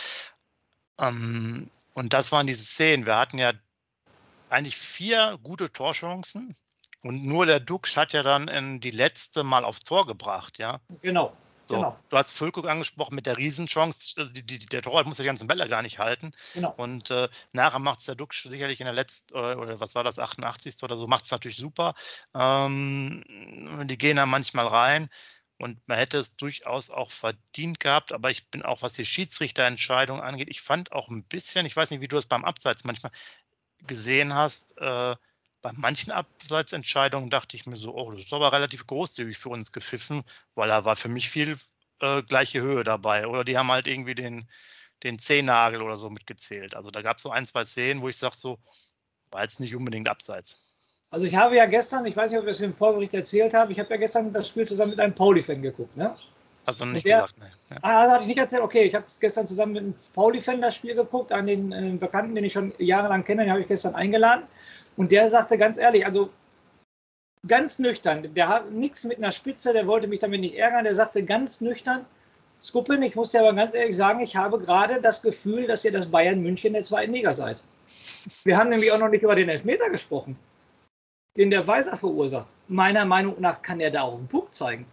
Ähm, 0.97 1.69
und 1.93 2.11
das 2.11 2.33
waren 2.33 2.45
diese 2.45 2.65
Szenen. 2.65 3.05
Wir 3.05 3.17
hatten 3.17 3.37
ja 3.37 3.53
eigentlich 4.49 4.75
vier 4.75 5.39
gute 5.43 5.71
Torchancen 5.71 6.53
und 7.01 7.25
nur 7.25 7.45
der 7.45 7.59
Dux 7.59 7.95
hat 7.97 8.13
ja 8.13 8.23
dann 8.23 8.47
in 8.47 8.79
die 8.79 8.91
letzte 8.91 9.43
Mal 9.43 9.63
aufs 9.63 9.81
Tor 9.81 10.05
gebracht, 10.05 10.57
ja. 10.57 10.79
Genau. 11.01 11.33
So, 11.69 11.75
Genau. 11.75 11.99
Du 12.09 12.17
hast 12.17 12.33
Füllkrug 12.33 12.67
angesprochen 12.67 13.13
mit 13.13 13.27
der 13.27 13.37
Riesenchance. 13.37 14.15
Also 14.17 14.31
die, 14.31 14.41
die, 14.41 14.57
der 14.57 14.81
Torwart 14.81 15.05
muss 15.05 15.17
die 15.17 15.23
ganzen 15.23 15.47
Bälle 15.47 15.69
gar 15.69 15.83
nicht 15.83 15.99
halten. 15.99 16.31
Genau. 16.55 16.73
Und 16.77 17.11
äh, 17.11 17.29
nachher 17.53 17.77
macht 17.77 17.99
es 17.99 18.05
der 18.05 18.15
Dux 18.15 18.41
sicherlich 18.41 18.79
in 18.79 18.85
der 18.85 18.93
letzten, 18.93 19.35
äh, 19.35 19.53
oder 19.53 19.79
was 19.79 19.93
war 19.93 20.03
das, 20.03 20.17
88. 20.17 20.81
oder 20.81 20.97
so, 20.97 21.05
macht 21.05 21.25
es 21.25 21.31
natürlich 21.31 21.57
super. 21.57 21.93
Ähm, 22.33 23.23
die 23.85 23.97
gehen 23.99 24.17
da 24.17 24.25
manchmal 24.25 24.65
rein. 24.65 25.09
Und 25.59 25.77
man 25.87 25.97
hätte 25.97 26.17
es 26.17 26.37
durchaus 26.37 26.89
auch 26.89 27.11
verdient 27.11 27.79
gehabt, 27.79 28.13
aber 28.13 28.31
ich 28.31 28.49
bin 28.49 28.63
auch, 28.63 28.81
was 28.81 28.93
die 28.93 29.05
Schiedsrichterentscheidung 29.05 30.21
angeht, 30.21 30.47
ich 30.49 30.61
fand 30.61 30.93
auch 30.93 31.09
ein 31.09 31.23
bisschen, 31.25 31.65
ich 31.65 31.75
weiß 31.75 31.91
nicht, 31.91 31.99
wie 31.99 32.07
du 32.07 32.17
es 32.17 32.25
beim 32.25 32.45
Abseits 32.45 32.85
manchmal 32.85 33.11
gesehen 33.85 34.33
hast, 34.33 34.77
äh, 34.77 35.15
bei 35.61 35.71
manchen 35.73 36.11
Abseitsentscheidungen 36.11 37.29
dachte 37.29 37.57
ich 37.57 37.65
mir 37.65 37.77
so, 37.77 37.93
oh, 37.95 38.11
das 38.11 38.25
ist 38.25 38.33
aber 38.33 38.53
relativ 38.53 38.87
großzügig 38.87 39.37
für 39.37 39.49
uns 39.49 39.71
gepfiffen, 39.71 40.23
weil 40.55 40.69
da 40.69 40.85
war 40.85 40.95
für 40.95 41.09
mich 41.09 41.29
viel 41.29 41.57
äh, 41.99 42.23
gleiche 42.23 42.61
Höhe 42.61 42.83
dabei. 42.83 43.27
Oder 43.27 43.43
die 43.43 43.57
haben 43.57 43.71
halt 43.71 43.87
irgendwie 43.87 44.15
den, 44.15 44.47
den 45.03 45.19
Zehennagel 45.19 45.81
oder 45.81 45.97
so 45.97 46.09
mitgezählt. 46.09 46.75
Also 46.75 46.91
da 46.91 47.01
gab 47.01 47.17
es 47.17 47.23
so 47.23 47.31
ein, 47.31 47.45
zwei 47.45 47.65
Szenen, 47.65 48.01
wo 48.01 48.09
ich 48.09 48.17
sage, 48.17 48.37
so, 48.37 48.57
war 49.31 49.43
jetzt 49.43 49.59
nicht 49.59 49.75
unbedingt 49.75 50.07
abseits. 50.07 50.57
Also 51.11 51.25
ich 51.25 51.35
habe 51.35 51.55
ja 51.55 51.65
gestern, 51.65 52.05
ich 52.05 52.15
weiß 52.15 52.31
nicht, 52.31 52.39
ob 52.39 52.45
ich 52.45 52.51
das 52.51 52.61
im 52.61 52.73
Vorbericht 52.73 53.13
erzählt 53.13 53.53
habe, 53.53 53.71
ich 53.71 53.79
habe 53.79 53.89
ja 53.89 53.97
gestern 53.97 54.31
das 54.31 54.47
Spiel 54.47 54.67
zusammen 54.67 54.91
mit 54.91 54.99
einem 54.99 55.15
Pauli-Fan 55.15 55.61
geguckt, 55.61 55.97
ne? 55.97 56.15
Hast 56.67 56.81
du 56.81 56.85
noch 56.85 56.93
nicht 56.93 57.07
der- 57.07 57.21
gesagt, 57.21 57.37
ne? 57.39 57.51
Ja. 57.71 57.77
Ah, 57.81 58.03
das 58.03 58.11
hatte 58.13 58.21
ich 58.23 58.27
nicht 58.27 58.37
erzählt. 58.37 58.61
Okay, 58.61 58.83
ich 58.83 58.93
habe 58.93 59.05
gestern 59.19 59.47
zusammen 59.47 59.73
mit 59.73 59.81
einem 59.83 59.95
Pauli-Fan 60.13 60.61
das 60.61 60.75
Spiel 60.75 60.93
geguckt, 60.93 61.31
an 61.31 61.47
den 61.47 61.71
äh, 61.71 61.97
Bekannten, 61.97 62.35
den 62.35 62.43
ich 62.43 62.53
schon 62.53 62.73
jahrelang 62.77 63.23
kenne, 63.23 63.43
den 63.43 63.51
habe 63.51 63.61
ich 63.61 63.67
gestern 63.67 63.95
eingeladen. 63.95 64.43
Und 64.99 65.13
der 65.13 65.29
sagte 65.29 65.57
ganz 65.57 65.77
ehrlich, 65.77 66.05
also 66.05 66.29
ganz 67.47 67.79
nüchtern, 67.79 68.33
der 68.33 68.49
hat 68.49 68.69
nichts 68.71 69.05
mit 69.05 69.17
einer 69.17 69.31
Spitze, 69.31 69.71
der 69.71 69.87
wollte 69.87 70.09
mich 70.09 70.19
damit 70.19 70.41
nicht 70.41 70.55
ärgern, 70.55 70.83
der 70.83 70.93
sagte 70.93 71.23
ganz 71.23 71.61
nüchtern, 71.61 72.05
Skuppen, 72.61 73.01
ich 73.01 73.15
muss 73.15 73.31
dir 73.31 73.39
aber 73.39 73.53
ganz 73.53 73.73
ehrlich 73.73 73.95
sagen, 73.95 74.19
ich 74.19 74.35
habe 74.35 74.59
gerade 74.59 75.01
das 75.01 75.21
Gefühl, 75.21 75.67
dass 75.67 75.85
ihr 75.85 75.93
das 75.93 76.07
Bayern 76.07 76.41
München 76.41 76.73
der 76.73 76.83
zweiten 76.83 77.13
Liga 77.13 77.33
seid. 77.33 77.63
Wir 78.43 78.57
haben 78.57 78.69
nämlich 78.69 78.91
auch 78.91 78.99
noch 78.99 79.07
nicht 79.07 79.23
über 79.23 79.35
den 79.35 79.47
Elfmeter 79.47 79.89
gesprochen, 79.89 80.37
den 81.37 81.49
der 81.49 81.65
Weiser 81.65 81.95
verursacht. 81.95 82.51
Meiner 82.67 83.05
Meinung 83.05 83.39
nach 83.39 83.61
kann 83.61 83.79
er 83.79 83.91
da 83.91 84.01
auch 84.01 84.17
einen 84.17 84.27
Punkt 84.27 84.53
zeigen. 84.53 84.85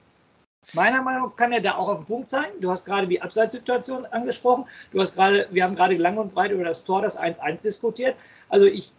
Meiner 0.73 1.03
Meinung 1.03 1.31
nach 1.31 1.37
kann 1.37 1.51
er 1.51 1.61
da 1.61 1.75
auch 1.75 1.89
auf 1.89 1.99
den 1.99 2.07
Punkt 2.07 2.29
sein. 2.29 2.47
Du 2.61 2.71
hast 2.71 2.85
gerade 2.85 3.09
die 3.09 3.21
Abseitssituation 3.21 4.07
angesprochen. 4.07 4.67
Du 4.93 5.01
hast 5.01 5.17
gerade, 5.17 5.49
wir 5.51 5.65
haben 5.65 5.75
gerade 5.75 5.97
lang 5.97 6.17
und 6.17 6.33
breit 6.33 6.53
über 6.53 6.63
das 6.63 6.85
Tor, 6.85 7.03
das 7.03 7.19
1-1 7.19 7.63
diskutiert. 7.63 8.15
Also 8.49 8.67
ich, 8.67 8.93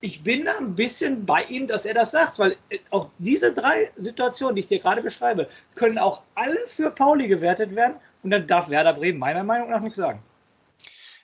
ich 0.00 0.22
bin 0.22 0.44
da 0.44 0.56
ein 0.58 0.74
bisschen 0.74 1.26
bei 1.26 1.42
ihm, 1.44 1.66
dass 1.66 1.84
er 1.84 1.94
das 1.94 2.12
sagt, 2.12 2.38
weil 2.38 2.56
äh, 2.70 2.78
auch 2.90 3.10
diese 3.18 3.52
drei 3.52 3.90
Situationen, 3.96 4.54
die 4.54 4.60
ich 4.60 4.66
dir 4.66 4.78
gerade 4.78 5.02
beschreibe, 5.02 5.48
können 5.74 5.98
auch 5.98 6.22
alle 6.34 6.58
für 6.66 6.90
Pauli 6.90 7.26
gewertet 7.26 7.74
werden. 7.74 7.96
Und 8.22 8.30
dann 8.30 8.46
darf 8.46 8.68
Werder 8.68 8.94
Bremen 8.94 9.18
meiner 9.18 9.44
Meinung 9.44 9.70
nach 9.70 9.80
nichts 9.80 9.96
sagen. 9.96 10.22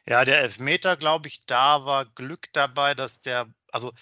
Ja, 0.07 0.25
der 0.25 0.41
Elfmeter, 0.41 0.97
glaube 0.97 1.29
ich, 1.29 1.47
da 1.47 1.85
war 1.85 2.05
Glück 2.05 2.53
dabei, 2.53 2.95
dass 2.95 3.21
der, 3.21 3.47
also, 3.73 3.93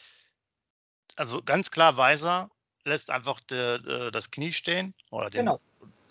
also 1.16 1.42
ganz 1.42 1.70
klar 1.70 1.96
Weiser 1.96 2.50
lässt 2.84 3.10
einfach 3.10 3.40
de, 3.40 3.80
de, 3.80 4.10
das 4.10 4.30
Knie 4.30 4.52
stehen 4.52 4.94
oder 5.10 5.30
den, 5.30 5.40
Genau. 5.40 5.60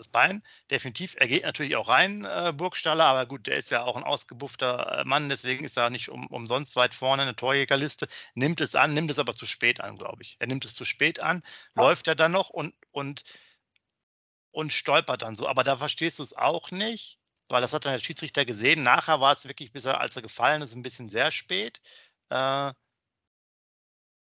Das 0.02 0.10
Bein. 0.10 0.44
Definitiv. 0.72 1.16
Er 1.20 1.28
geht 1.28 1.44
natürlich 1.44 1.76
auch 1.76 1.88
rein, 1.90 2.26
äh, 2.26 2.52
Burgstaller, 2.56 3.06
aber 3.06 3.26
gut, 3.28 3.48
der 3.48 3.58
ist 3.58 3.70
ja 3.72 3.84
auch 3.84 3.96
ein 3.98 4.04
ausgebuffter 4.04 5.00
äh, 5.02 5.06
Mann, 5.06 5.30
deswegen 5.30 5.64
ist 5.66 5.78
er 5.78 5.90
nicht 5.90 6.10
um, 6.10 6.28
umsonst 6.28 6.76
weit 6.76 6.94
vorne 6.94 7.24
in 7.24 7.28
der 7.28 7.36
Torjägerliste. 7.36 8.08
Nimmt 8.36 8.62
es 8.62 8.76
an, 8.76 8.94
nimmt 8.94 9.12
es 9.12 9.20
aber 9.20 9.34
zu 9.34 9.46
spät 9.46 9.82
an, 9.82 9.96
glaube 9.98 10.22
ich. 10.24 10.38
Er 10.40 10.48
nimmt 10.48 10.66
es 10.66 10.74
zu 10.74 10.86
spät 10.86 11.20
an, 11.20 11.42
Ja. 11.76 11.84
läuft 11.84 12.08
er 12.08 12.16
dann 12.16 12.32
noch 12.32 12.50
und, 12.50 12.74
und, 12.92 13.24
und 14.52 14.74
stolpert 14.74 15.22
dann 15.22 15.36
so. 15.36 15.48
Aber 15.48 15.64
da 15.64 15.78
verstehst 15.78 16.20
du 16.20 16.24
es 16.24 16.36
auch 16.36 16.72
nicht, 16.72 17.20
weil 17.50 17.62
das 17.62 17.74
hat 17.74 17.86
dann 17.86 17.94
der 17.94 18.00
Schiedsrichter 18.00 18.46
gesehen. 18.46 18.84
Nachher 18.84 19.20
war 19.22 19.34
es 19.34 19.48
wirklich, 19.48 19.72
bis 19.72 19.86
er, 19.86 20.00
als 20.02 20.16
er 20.16 20.22
gefallen 20.22 20.62
ist, 20.62 20.76
ein 20.76 20.84
bisschen 20.84 21.10
sehr 21.10 21.32
spät. 21.32 21.80
Äh, 22.30 22.74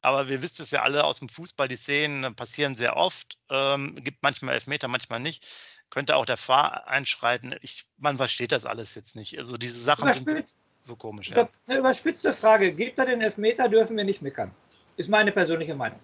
aber 0.01 0.30
wir 0.30 0.42
wissen 0.42 0.63
es 0.63 0.71
ja 0.71 0.81
alle 0.81 1.03
aus 1.03 1.19
dem 1.19 1.30
Fußball, 1.30 1.68
die 1.68 1.75
Szenen 1.75 2.24
äh, 2.24 2.31
passieren 2.31 2.75
sehr 2.75 2.98
oft. 2.98 3.38
Ähm, 3.50 3.95
gibt 3.95 4.24
manchmal 4.24 4.56
Elfmeter, 4.56 4.88
manchmal 4.88 5.19
nicht. 5.19 5.45
Könnte 5.89 6.15
auch 6.15 6.25
der 6.25 6.38
Fahr 6.38 6.88
einschreiten. 6.88 7.56
Ich, 7.62 7.86
man 7.98 8.17
versteht 8.17 8.51
das 8.51 8.65
alles 8.65 8.96
jetzt 8.96 9.15
nicht. 9.15 9.38
Also 9.38 9.58
diese 9.58 9.79
Sachen 9.79 10.12
sind 10.13 10.48
so, 10.48 10.60
so 10.81 10.96
komisch. 10.96 11.29
Ja. 11.29 11.50
eine 11.67 11.79
überspitzte 11.79 12.34
Frage. 12.34 12.74
Gibt 12.74 12.98
er 12.98 13.05
den 13.05 13.22
Elfmeter, 13.22 13.67
dürfen 13.70 13.98
wir 13.98 14.03
nicht 14.03 14.22
meckern. 14.22 14.51
Ist 14.98 15.10
meine 15.10 15.31
persönliche 15.31 15.75
Meinung. 15.75 16.00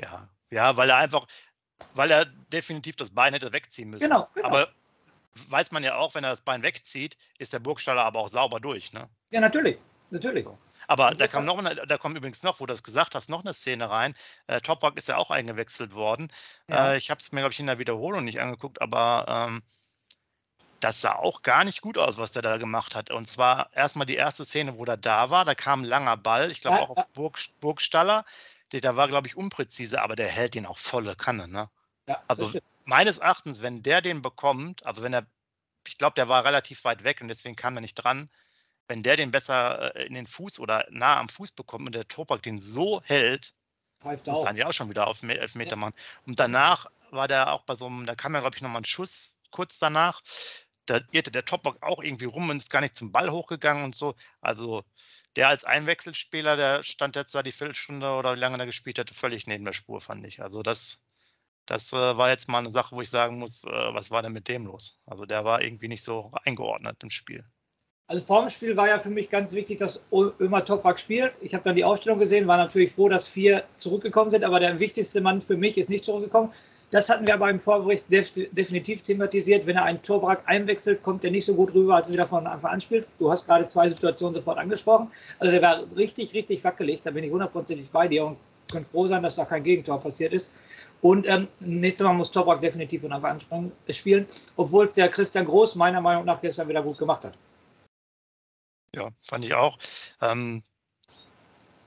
ja, 0.00 0.28
ja, 0.50 0.76
weil 0.76 0.90
er 0.90 0.96
einfach, 0.98 1.26
weil 1.94 2.10
er 2.10 2.26
definitiv 2.52 2.96
das 2.96 3.10
Bein 3.10 3.32
hätte 3.32 3.52
wegziehen 3.52 3.90
müssen. 3.90 4.02
Genau, 4.02 4.28
genau. 4.34 4.48
Aber 4.48 4.68
weiß 5.48 5.72
man 5.72 5.82
ja 5.82 5.96
auch, 5.96 6.14
wenn 6.14 6.24
er 6.24 6.30
das 6.30 6.42
Bein 6.42 6.62
wegzieht, 6.62 7.16
ist 7.38 7.52
der 7.52 7.58
Burgstaller 7.58 8.04
aber 8.04 8.20
auch 8.20 8.28
sauber 8.28 8.60
durch. 8.60 8.92
Ne? 8.92 9.08
Ja, 9.30 9.40
natürlich. 9.40 9.78
Natürlich. 10.10 10.46
Aber 10.88 11.12
da 11.12 11.26
kam 11.28 11.44
noch 11.44 11.62
da 11.62 11.98
kommt 11.98 12.16
übrigens 12.16 12.42
noch, 12.42 12.60
wo 12.60 12.66
du 12.66 12.72
das 12.72 12.82
gesagt 12.82 13.14
hast, 13.14 13.28
noch 13.28 13.44
eine 13.44 13.54
Szene 13.54 13.90
rein. 13.90 14.14
Äh, 14.46 14.60
Toprak 14.60 14.96
ist 14.96 15.08
ja 15.08 15.16
auch 15.16 15.30
eingewechselt 15.30 15.94
worden. 15.94 16.32
Ja. 16.68 16.92
Äh, 16.92 16.96
ich 16.96 17.10
habe 17.10 17.20
es 17.20 17.32
mir, 17.32 17.40
glaube 17.40 17.52
ich, 17.52 17.60
in 17.60 17.66
der 17.66 17.78
Wiederholung 17.78 18.24
nicht 18.24 18.40
angeguckt, 18.40 18.80
aber 18.80 19.26
ähm, 19.28 19.62
das 20.82 21.00
sah 21.00 21.14
auch 21.14 21.42
gar 21.42 21.64
nicht 21.64 21.80
gut 21.80 21.96
aus, 21.96 22.18
was 22.18 22.32
der 22.32 22.42
da 22.42 22.56
gemacht 22.56 22.96
hat. 22.96 23.10
Und 23.10 23.26
zwar 23.26 23.70
erstmal 23.72 24.06
die 24.06 24.16
erste 24.16 24.44
Szene, 24.44 24.78
wo 24.78 24.84
der 24.84 24.96
da 24.96 25.30
war. 25.30 25.44
Da 25.44 25.54
kam 25.54 25.82
ein 25.82 25.86
langer 25.86 26.16
Ball, 26.16 26.50
ich 26.50 26.60
glaube 26.60 26.80
auch 26.80 26.90
auf. 26.90 27.06
Burg, 27.12 27.38
Burgstaller. 27.60 28.24
Der, 28.72 28.80
der 28.80 28.96
war, 28.96 29.06
glaube 29.06 29.28
ich, 29.28 29.36
unpräzise, 29.36 30.02
aber 30.02 30.16
der 30.16 30.28
hält 30.28 30.56
ihn 30.56 30.66
auch 30.66 30.78
volle 30.78 31.14
Kanne. 31.14 31.46
Ne? 31.46 31.68
Ja, 32.08 32.22
Also 32.26 32.52
meines 32.84 33.18
Erachtens, 33.18 33.62
wenn 33.62 33.82
der 33.82 34.00
den 34.00 34.22
bekommt, 34.22 34.84
also 34.84 35.02
wenn 35.02 35.12
er, 35.12 35.26
ich 35.86 35.98
glaube, 35.98 36.14
der 36.14 36.28
war 36.28 36.44
relativ 36.44 36.84
weit 36.84 37.04
weg 37.04 37.20
und 37.20 37.28
deswegen 37.28 37.54
kam 37.54 37.76
er 37.76 37.80
nicht 37.80 37.94
dran. 37.94 38.28
Wenn 38.88 39.02
der 39.02 39.16
den 39.16 39.30
besser 39.30 39.94
äh, 39.96 40.06
in 40.06 40.14
den 40.14 40.26
Fuß 40.26 40.58
oder 40.58 40.86
nah 40.90 41.18
am 41.18 41.28
Fuß 41.28 41.52
bekommt 41.52 41.86
und 41.86 41.94
der 41.94 42.08
Topak 42.08 42.42
den 42.42 42.58
so 42.58 43.02
hält, 43.04 43.54
Pfeift 44.00 44.28
auch. 44.28 44.44
dann 44.44 44.56
ja 44.56 44.66
auch 44.66 44.72
schon 44.72 44.90
wieder 44.90 45.06
auf 45.06 45.22
Me- 45.22 45.38
Elfmeter 45.38 45.76
machen. 45.76 45.94
Und 46.26 46.40
danach 46.40 46.86
war 47.10 47.28
der 47.28 47.52
auch 47.52 47.62
bei 47.62 47.76
so 47.76 47.86
einem, 47.86 48.06
da 48.06 48.14
kam 48.14 48.34
ja, 48.34 48.40
glaube 48.40 48.56
ich, 48.56 48.62
nochmal 48.62 48.82
ein 48.82 48.84
Schuss 48.84 49.42
kurz 49.50 49.78
danach. 49.78 50.22
Da 50.86 51.00
irrte 51.12 51.30
der 51.30 51.44
Topak 51.44 51.82
auch 51.82 52.02
irgendwie 52.02 52.24
rum 52.24 52.50
und 52.50 52.56
ist 52.56 52.70
gar 52.70 52.80
nicht 52.80 52.96
zum 52.96 53.12
Ball 53.12 53.30
hochgegangen 53.30 53.84
und 53.84 53.94
so. 53.94 54.14
Also 54.40 54.84
der 55.36 55.48
als 55.48 55.64
Einwechselspieler, 55.64 56.56
der 56.56 56.82
stand 56.82 57.16
jetzt 57.16 57.34
da 57.34 57.42
die 57.42 57.52
Viertelstunde 57.52 58.10
oder 58.12 58.34
wie 58.34 58.40
lange 58.40 58.58
er 58.58 58.66
gespielt 58.66 58.98
hatte, 58.98 59.14
völlig 59.14 59.46
neben 59.46 59.64
der 59.64 59.72
Spur, 59.72 60.00
fand 60.00 60.26
ich. 60.26 60.42
Also 60.42 60.62
das, 60.62 61.00
das 61.66 61.92
äh, 61.92 61.96
war 62.16 62.30
jetzt 62.30 62.48
mal 62.48 62.58
eine 62.60 62.72
Sache, 62.72 62.96
wo 62.96 63.02
ich 63.02 63.10
sagen 63.10 63.38
muss, 63.38 63.64
äh, 63.64 63.68
was 63.94 64.10
war 64.10 64.22
denn 64.22 64.32
mit 64.32 64.48
dem 64.48 64.66
los? 64.66 65.00
Also 65.06 65.26
der 65.26 65.44
war 65.44 65.62
irgendwie 65.62 65.88
nicht 65.88 66.02
so 66.04 66.32
eingeordnet 66.44 67.02
im 67.02 67.10
Spiel. 67.10 67.44
Also 68.12 68.26
vor 68.26 68.40
dem 68.42 68.50
Spiel 68.50 68.76
war 68.76 68.88
ja 68.88 68.98
für 68.98 69.08
mich 69.08 69.30
ganz 69.30 69.54
wichtig, 69.54 69.78
dass 69.78 70.02
Ömer 70.38 70.62
Toprak 70.62 70.98
spielt. 70.98 71.32
Ich 71.40 71.54
habe 71.54 71.64
dann 71.64 71.76
die 71.76 71.84
Ausstellung 71.84 72.18
gesehen, 72.18 72.46
war 72.46 72.58
natürlich 72.58 72.92
froh, 72.92 73.08
dass 73.08 73.26
vier 73.26 73.64
zurückgekommen 73.78 74.30
sind, 74.30 74.44
aber 74.44 74.60
der 74.60 74.78
wichtigste 74.78 75.22
Mann 75.22 75.40
für 75.40 75.56
mich 75.56 75.78
ist 75.78 75.88
nicht 75.88 76.04
zurückgekommen. 76.04 76.52
Das 76.90 77.08
hatten 77.08 77.26
wir 77.26 77.38
beim 77.38 77.58
Vorbericht 77.58 78.04
def 78.12 78.32
definitiv 78.34 79.00
thematisiert. 79.00 79.66
Wenn 79.66 79.76
er 79.76 79.84
einen 79.84 80.02
Torbrack 80.02 80.42
einwechselt, 80.44 81.02
kommt 81.02 81.24
er 81.24 81.30
nicht 81.30 81.46
so 81.46 81.54
gut 81.54 81.72
rüber, 81.72 81.96
als 81.96 82.08
er 82.08 82.12
wieder 82.12 82.26
von 82.26 82.46
Anfang 82.46 82.72
an 82.72 82.80
spielt. 82.82 83.10
Du 83.18 83.30
hast 83.30 83.46
gerade 83.46 83.66
zwei 83.66 83.88
Situationen 83.88 84.34
sofort 84.34 84.58
angesprochen. 84.58 85.08
Also 85.38 85.50
der 85.50 85.62
war 85.62 85.80
richtig, 85.96 86.34
richtig 86.34 86.62
wackelig. 86.64 87.02
Da 87.02 87.12
bin 87.12 87.24
ich 87.24 87.32
hundertprozentig 87.32 87.88
bei 87.88 88.08
dir 88.08 88.26
und 88.26 88.36
können 88.70 88.84
froh 88.84 89.06
sein, 89.06 89.22
dass 89.22 89.36
da 89.36 89.46
kein 89.46 89.64
Gegentor 89.64 89.98
passiert 89.98 90.34
ist. 90.34 90.52
Und 91.00 91.26
ähm, 91.26 91.48
nächstes 91.60 92.04
Mal 92.04 92.12
muss 92.12 92.30
Toprak 92.30 92.60
definitiv 92.60 93.00
von 93.00 93.12
Anfang 93.12 93.40
an 93.50 93.72
spielen, 93.88 94.26
obwohl 94.56 94.84
es 94.84 94.92
der 94.92 95.08
Christian 95.08 95.46
Groß 95.46 95.76
meiner 95.76 96.02
Meinung 96.02 96.26
nach 96.26 96.42
gestern 96.42 96.68
wieder 96.68 96.82
gut 96.82 96.98
gemacht 96.98 97.24
hat. 97.24 97.32
Ja, 98.94 99.10
fand 99.20 99.44
ich 99.44 99.54
auch. 99.54 99.78
Ähm, 100.20 100.62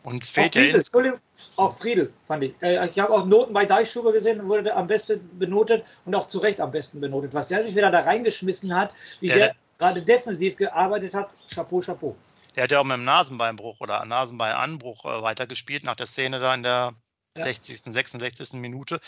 uns 0.04 0.30
fehlt 0.30 0.50
auch 0.50 0.54
Friedel, 0.54 0.70
ja. 0.72 0.76
Ins 0.78 1.54
auch 1.58 1.78
Friedel, 1.78 2.14
fand 2.28 2.44
ich. 2.44 2.54
Äh, 2.62 2.88
ich 2.88 3.00
habe 3.00 3.12
auch 3.12 3.26
Noten 3.26 3.54
bei 3.54 3.66
Deichschuber 3.66 4.12
gesehen 4.12 4.40
und 4.40 4.48
wurde 4.48 4.76
am 4.76 4.88
besten 4.88 5.38
benotet 5.38 5.84
und 6.06 6.16
auch 6.16 6.28
zu 6.28 6.40
Recht 6.40 6.62
am 6.62 6.72
besten 6.72 7.02
benotet. 7.02 7.34
Was 7.34 7.48
der 7.50 7.64
sich 7.64 7.76
wieder 7.76 7.92
da 7.92 8.02
reingeschmissen 8.02 8.76
hat, 8.76 8.94
wie 9.20 9.30
ja, 9.30 9.36
der 9.36 9.56
gerade 9.78 10.02
defensiv 10.02 10.56
gearbeitet 10.56 11.14
hat, 11.14 11.30
Chapeau, 11.54 11.80
Chapeau. 11.80 12.16
Der 12.56 12.64
hat 12.64 12.72
ja 12.72 12.80
auch 12.80 12.86
mit 12.86 12.98
dem 12.98 13.04
Nasenbeinbruch 13.04 13.82
oder 13.82 14.06
Nasenbeinanbruch 14.06 15.06
äh, 15.06 15.22
weitergespielt 15.22 15.84
nach 15.84 15.96
der 15.96 16.08
Szene 16.08 16.40
da 16.40 16.54
in 16.54 16.64
der 16.64 16.94
ja. 17.38 17.44
60., 17.44 17.82
66. 17.82 18.54
Minute. 18.54 19.00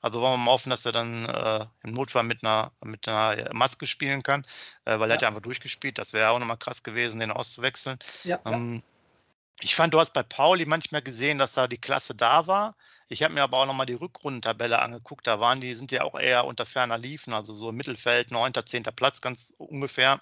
Also 0.00 0.20
wollen 0.20 0.34
wir 0.34 0.44
mal 0.44 0.52
hoffen, 0.52 0.70
dass 0.70 0.84
er 0.84 0.92
dann 0.92 1.26
äh, 1.26 1.66
im 1.82 1.92
Notfall 1.92 2.24
mit 2.24 2.42
einer, 2.42 2.72
mit 2.84 3.08
einer 3.08 3.52
Maske 3.54 3.86
spielen 3.86 4.22
kann, 4.22 4.46
äh, 4.84 4.98
weil 4.98 5.10
er 5.10 5.14
hat 5.14 5.22
ja 5.22 5.28
einfach 5.28 5.42
durchgespielt. 5.42 5.98
Das 5.98 6.12
wäre 6.12 6.30
auch 6.30 6.38
nochmal 6.38 6.58
krass 6.58 6.82
gewesen, 6.82 7.20
den 7.20 7.30
auszuwechseln. 7.30 7.98
Ja, 8.24 8.40
ähm, 8.44 8.82
ich 9.60 9.74
fand, 9.74 9.94
du 9.94 10.00
hast 10.00 10.12
bei 10.12 10.22
Pauli 10.22 10.66
manchmal 10.66 11.02
gesehen, 11.02 11.38
dass 11.38 11.54
da 11.54 11.66
die 11.66 11.80
Klasse 11.80 12.14
da 12.14 12.46
war. 12.46 12.76
Ich 13.08 13.22
habe 13.22 13.32
mir 13.32 13.42
aber 13.42 13.58
auch 13.58 13.66
nochmal 13.66 13.86
die 13.86 13.94
Rückrundentabelle 13.94 14.80
angeguckt. 14.80 15.26
Da 15.26 15.40
waren 15.40 15.60
die, 15.60 15.74
sind 15.74 15.92
ja 15.92 16.02
auch 16.02 16.18
eher 16.18 16.44
unter 16.44 16.66
ferner 16.66 16.98
Liefen, 16.98 17.32
also 17.32 17.54
so 17.54 17.70
im 17.70 17.76
Mittelfeld, 17.76 18.30
9., 18.30 18.52
10. 18.64 18.82
Platz 18.82 19.20
ganz 19.20 19.54
ungefähr. 19.56 20.20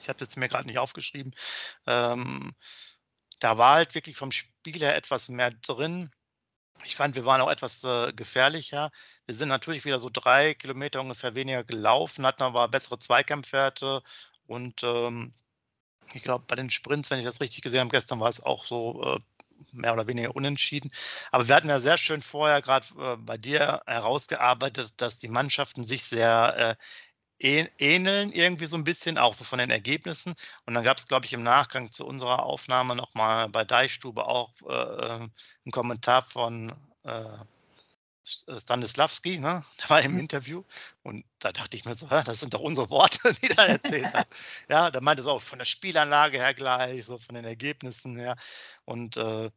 Ich 0.00 0.08
hatte 0.08 0.24
es 0.24 0.36
mir 0.36 0.48
gerade 0.48 0.66
nicht 0.68 0.78
aufgeschrieben. 0.78 1.34
Ähm, 1.86 2.54
da 3.40 3.58
war 3.58 3.74
halt 3.74 3.94
wirklich 3.94 4.16
vom 4.16 4.30
Spiel 4.30 4.80
her 4.80 4.94
etwas 4.94 5.28
mehr 5.28 5.50
drin. 5.50 6.10
Ich 6.84 6.96
fand, 6.96 7.14
wir 7.16 7.24
waren 7.24 7.40
auch 7.40 7.50
etwas 7.50 7.82
äh, 7.84 8.12
gefährlicher. 8.12 8.90
Wir 9.26 9.34
sind 9.34 9.48
natürlich 9.48 9.84
wieder 9.84 10.00
so 10.00 10.10
drei 10.12 10.54
Kilometer 10.54 11.00
ungefähr 11.00 11.34
weniger 11.34 11.64
gelaufen, 11.64 12.26
hatten 12.26 12.42
aber 12.42 12.68
bessere 12.68 12.98
Zweikampfwerte 12.98 14.02
und 14.46 14.82
ähm, 14.82 15.34
ich 16.14 16.22
glaube, 16.22 16.44
bei 16.46 16.56
den 16.56 16.70
Sprints, 16.70 17.10
wenn 17.10 17.18
ich 17.18 17.24
das 17.24 17.40
richtig 17.40 17.62
gesehen 17.62 17.80
habe, 17.80 17.90
gestern 17.90 18.20
war 18.20 18.28
es 18.28 18.42
auch 18.42 18.64
so 18.64 19.02
äh, 19.02 19.20
mehr 19.72 19.92
oder 19.92 20.06
weniger 20.06 20.34
unentschieden. 20.36 20.90
Aber 21.32 21.48
wir 21.48 21.54
hatten 21.54 21.68
ja 21.68 21.80
sehr 21.80 21.98
schön 21.98 22.22
vorher 22.22 22.62
gerade 22.62 22.86
äh, 22.98 23.16
bei 23.16 23.36
dir 23.36 23.82
herausgearbeitet, 23.86 24.94
dass 24.98 25.18
die 25.18 25.28
Mannschaften 25.28 25.86
sich 25.86 26.04
sehr 26.04 26.76
äh, 26.78 26.84
ähneln, 27.38 28.32
irgendwie 28.32 28.66
so 28.66 28.76
ein 28.76 28.84
bisschen, 28.84 29.18
auch 29.18 29.34
so 29.34 29.44
von 29.44 29.58
den 29.58 29.70
Ergebnissen. 29.70 30.34
Und 30.66 30.74
dann 30.74 30.84
gab 30.84 30.98
es, 30.98 31.06
glaube 31.06 31.26
ich, 31.26 31.32
im 31.32 31.42
Nachgang 31.42 31.92
zu 31.92 32.06
unserer 32.06 32.44
Aufnahme 32.44 32.96
nochmal 32.96 33.48
bei 33.48 33.64
Deichstube 33.64 34.26
auch 34.26 34.52
äh, 34.68 34.72
äh, 34.72 35.10
einen 35.20 35.72
Kommentar 35.72 36.22
von 36.22 36.72
äh, 37.04 37.24
äh, 38.46 38.58
Stanislavski, 38.58 39.38
ne? 39.38 39.64
der 39.82 39.90
war 39.90 40.02
im 40.02 40.12
mhm. 40.12 40.20
Interview 40.20 40.64
und 41.02 41.24
da 41.38 41.52
dachte 41.52 41.76
ich 41.76 41.84
mir 41.84 41.94
so, 41.94 42.06
das 42.06 42.40
sind 42.40 42.54
doch 42.54 42.60
unsere 42.60 42.90
Worte, 42.90 43.32
die 43.42 43.50
er 43.50 43.68
erzählt 43.68 44.12
hat. 44.14 44.28
ja, 44.68 44.90
da 44.90 45.00
meinte 45.00 45.22
es 45.22 45.28
auch 45.28 45.42
von 45.42 45.58
der 45.58 45.66
Spielanlage 45.66 46.38
her 46.38 46.54
gleich, 46.54 47.04
so 47.04 47.18
von 47.18 47.34
den 47.34 47.44
Ergebnissen 47.44 48.16
her 48.16 48.36
und 48.84 49.16
äh, 49.16 49.50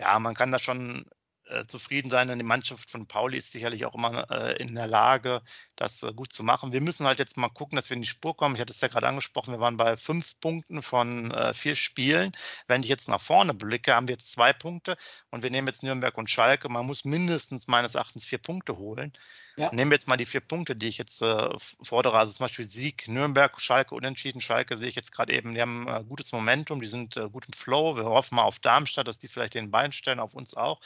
ja, 0.00 0.18
man 0.18 0.34
kann 0.34 0.52
da 0.52 0.58
schon 0.58 1.06
äh, 1.46 1.66
zufrieden 1.66 2.10
sein. 2.10 2.30
Und 2.30 2.38
die 2.38 2.44
Mannschaft 2.44 2.90
von 2.90 3.06
Pauli 3.06 3.38
ist 3.38 3.52
sicherlich 3.52 3.84
auch 3.84 3.94
immer 3.94 4.30
äh, 4.30 4.56
in 4.56 4.74
der 4.74 4.86
Lage, 4.86 5.42
das 5.76 6.02
äh, 6.02 6.12
gut 6.12 6.32
zu 6.32 6.42
machen. 6.42 6.72
Wir 6.72 6.80
müssen 6.80 7.06
halt 7.06 7.18
jetzt 7.18 7.36
mal 7.36 7.48
gucken, 7.48 7.76
dass 7.76 7.90
wir 7.90 7.96
in 7.96 8.02
die 8.02 8.08
Spur 8.08 8.36
kommen. 8.36 8.54
Ich 8.54 8.60
hatte 8.60 8.72
es 8.72 8.80
ja 8.80 8.88
gerade 8.88 9.08
angesprochen, 9.08 9.52
wir 9.52 9.60
waren 9.60 9.76
bei 9.76 9.96
fünf 9.96 10.38
Punkten 10.40 10.80
von 10.80 11.32
äh, 11.32 11.52
vier 11.52 11.76
Spielen. 11.76 12.32
Wenn 12.66 12.82
ich 12.82 12.88
jetzt 12.88 13.08
nach 13.08 13.20
vorne 13.20 13.52
blicke, 13.52 13.94
haben 13.94 14.08
wir 14.08 14.14
jetzt 14.14 14.32
zwei 14.32 14.52
Punkte 14.52 14.96
und 15.30 15.42
wir 15.42 15.50
nehmen 15.50 15.66
jetzt 15.66 15.82
Nürnberg 15.82 16.16
und 16.16 16.30
Schalke. 16.30 16.68
Man 16.68 16.86
muss 16.86 17.04
mindestens 17.04 17.68
meines 17.68 17.94
Erachtens 17.94 18.24
vier 18.24 18.38
Punkte 18.38 18.78
holen. 18.78 19.12
Ja. 19.56 19.72
Nehmen 19.72 19.90
wir 19.90 19.96
jetzt 19.96 20.08
mal 20.08 20.16
die 20.16 20.26
vier 20.26 20.40
Punkte, 20.40 20.74
die 20.74 20.88
ich 20.88 20.98
jetzt 20.98 21.22
äh, 21.22 21.48
fordere, 21.82 22.18
also 22.18 22.32
zum 22.32 22.44
Beispiel 22.44 22.64
Sieg, 22.64 23.06
Nürnberg, 23.06 23.60
Schalke, 23.60 23.94
Unentschieden. 23.94 24.40
Schalke 24.40 24.76
sehe 24.76 24.88
ich 24.88 24.96
jetzt 24.96 25.12
gerade 25.12 25.32
eben, 25.34 25.54
die 25.54 25.60
haben 25.60 25.86
gutes 26.08 26.32
Momentum, 26.32 26.80
die 26.80 26.88
sind 26.88 27.14
gut 27.32 27.46
im 27.46 27.52
Flow. 27.52 27.96
Wir 27.96 28.04
hoffen 28.04 28.36
mal 28.36 28.42
auf 28.42 28.58
Darmstadt, 28.58 29.06
dass 29.06 29.18
die 29.18 29.28
vielleicht 29.28 29.54
den 29.54 29.70
Bein 29.70 29.92
stellen, 29.92 30.20
auf 30.20 30.34
uns 30.34 30.56
auch. 30.56 30.80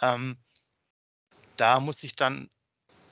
Ähm, 0.00 0.38
da 1.56 1.80
muss 1.80 2.02
ich 2.02 2.14
dann 2.14 2.50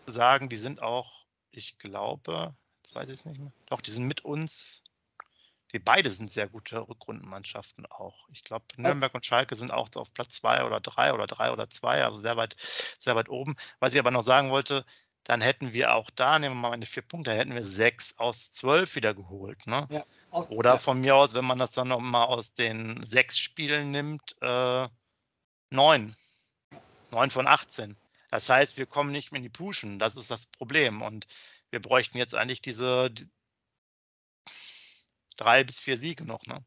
sagen, 0.06 0.48
die 0.48 0.56
sind 0.56 0.82
auch, 0.82 1.26
ich 1.50 1.78
glaube, 1.78 2.54
jetzt 2.84 2.94
weiß 2.94 3.08
ich 3.08 3.20
es 3.20 3.24
nicht 3.24 3.40
mehr, 3.40 3.52
doch, 3.66 3.80
die 3.80 3.90
sind 3.90 4.06
mit 4.06 4.24
uns, 4.24 4.82
die 5.72 5.78
beide 5.78 6.10
sind 6.10 6.32
sehr 6.32 6.48
gute 6.48 6.88
Rückrundenmannschaften 6.88 7.86
auch. 7.86 8.28
Ich 8.30 8.44
glaube, 8.44 8.64
Nürnberg 8.76 9.12
und 9.14 9.26
Schalke 9.26 9.56
sind 9.56 9.72
auch 9.72 9.88
auf 9.96 10.12
Platz 10.14 10.36
zwei 10.36 10.64
oder 10.64 10.80
drei 10.80 11.12
oder 11.12 11.26
drei 11.26 11.52
oder 11.52 11.68
zwei, 11.68 12.04
also 12.04 12.20
sehr 12.20 12.36
weit, 12.36 12.54
sehr 12.98 13.16
weit 13.16 13.28
oben. 13.28 13.56
Was 13.80 13.92
ich 13.92 14.00
aber 14.00 14.12
noch 14.12 14.24
sagen 14.24 14.50
wollte, 14.50 14.84
dann 15.24 15.40
hätten 15.40 15.72
wir 15.72 15.94
auch 15.94 16.08
da, 16.10 16.38
nehmen 16.38 16.54
wir 16.54 16.60
mal 16.60 16.70
meine 16.70 16.86
vier 16.86 17.02
Punkte, 17.02 17.34
hätten 17.34 17.54
wir 17.54 17.64
sechs 17.64 18.16
aus 18.16 18.52
zwölf 18.52 18.94
wieder 18.94 19.12
geholt. 19.12 19.66
Ne? 19.66 19.88
Ja, 19.90 20.04
Oder 20.30 20.78
von 20.78 21.00
mir 21.00 21.16
aus, 21.16 21.34
wenn 21.34 21.44
man 21.44 21.58
das 21.58 21.72
dann 21.72 21.88
nochmal 21.88 22.26
aus 22.26 22.52
den 22.52 23.02
sechs 23.02 23.36
Spielen 23.36 23.90
nimmt, 23.90 24.36
äh, 24.40 24.88
neun. 25.70 26.14
9 27.10 27.30
von 27.30 27.46
18. 27.46 27.96
Das 28.30 28.48
heißt, 28.48 28.76
wir 28.76 28.86
kommen 28.86 29.12
nicht 29.12 29.32
mehr 29.32 29.38
in 29.38 29.44
die 29.44 29.48
Puschen. 29.48 29.98
Das 29.98 30.16
ist 30.16 30.30
das 30.30 30.46
Problem. 30.46 31.02
Und 31.02 31.26
wir 31.70 31.80
bräuchten 31.80 32.18
jetzt 32.18 32.34
eigentlich 32.34 32.60
diese 32.60 33.10
drei 35.36 35.64
bis 35.64 35.80
vier 35.80 35.96
Siege 35.96 36.24
noch. 36.24 36.44
Ne? 36.46 36.58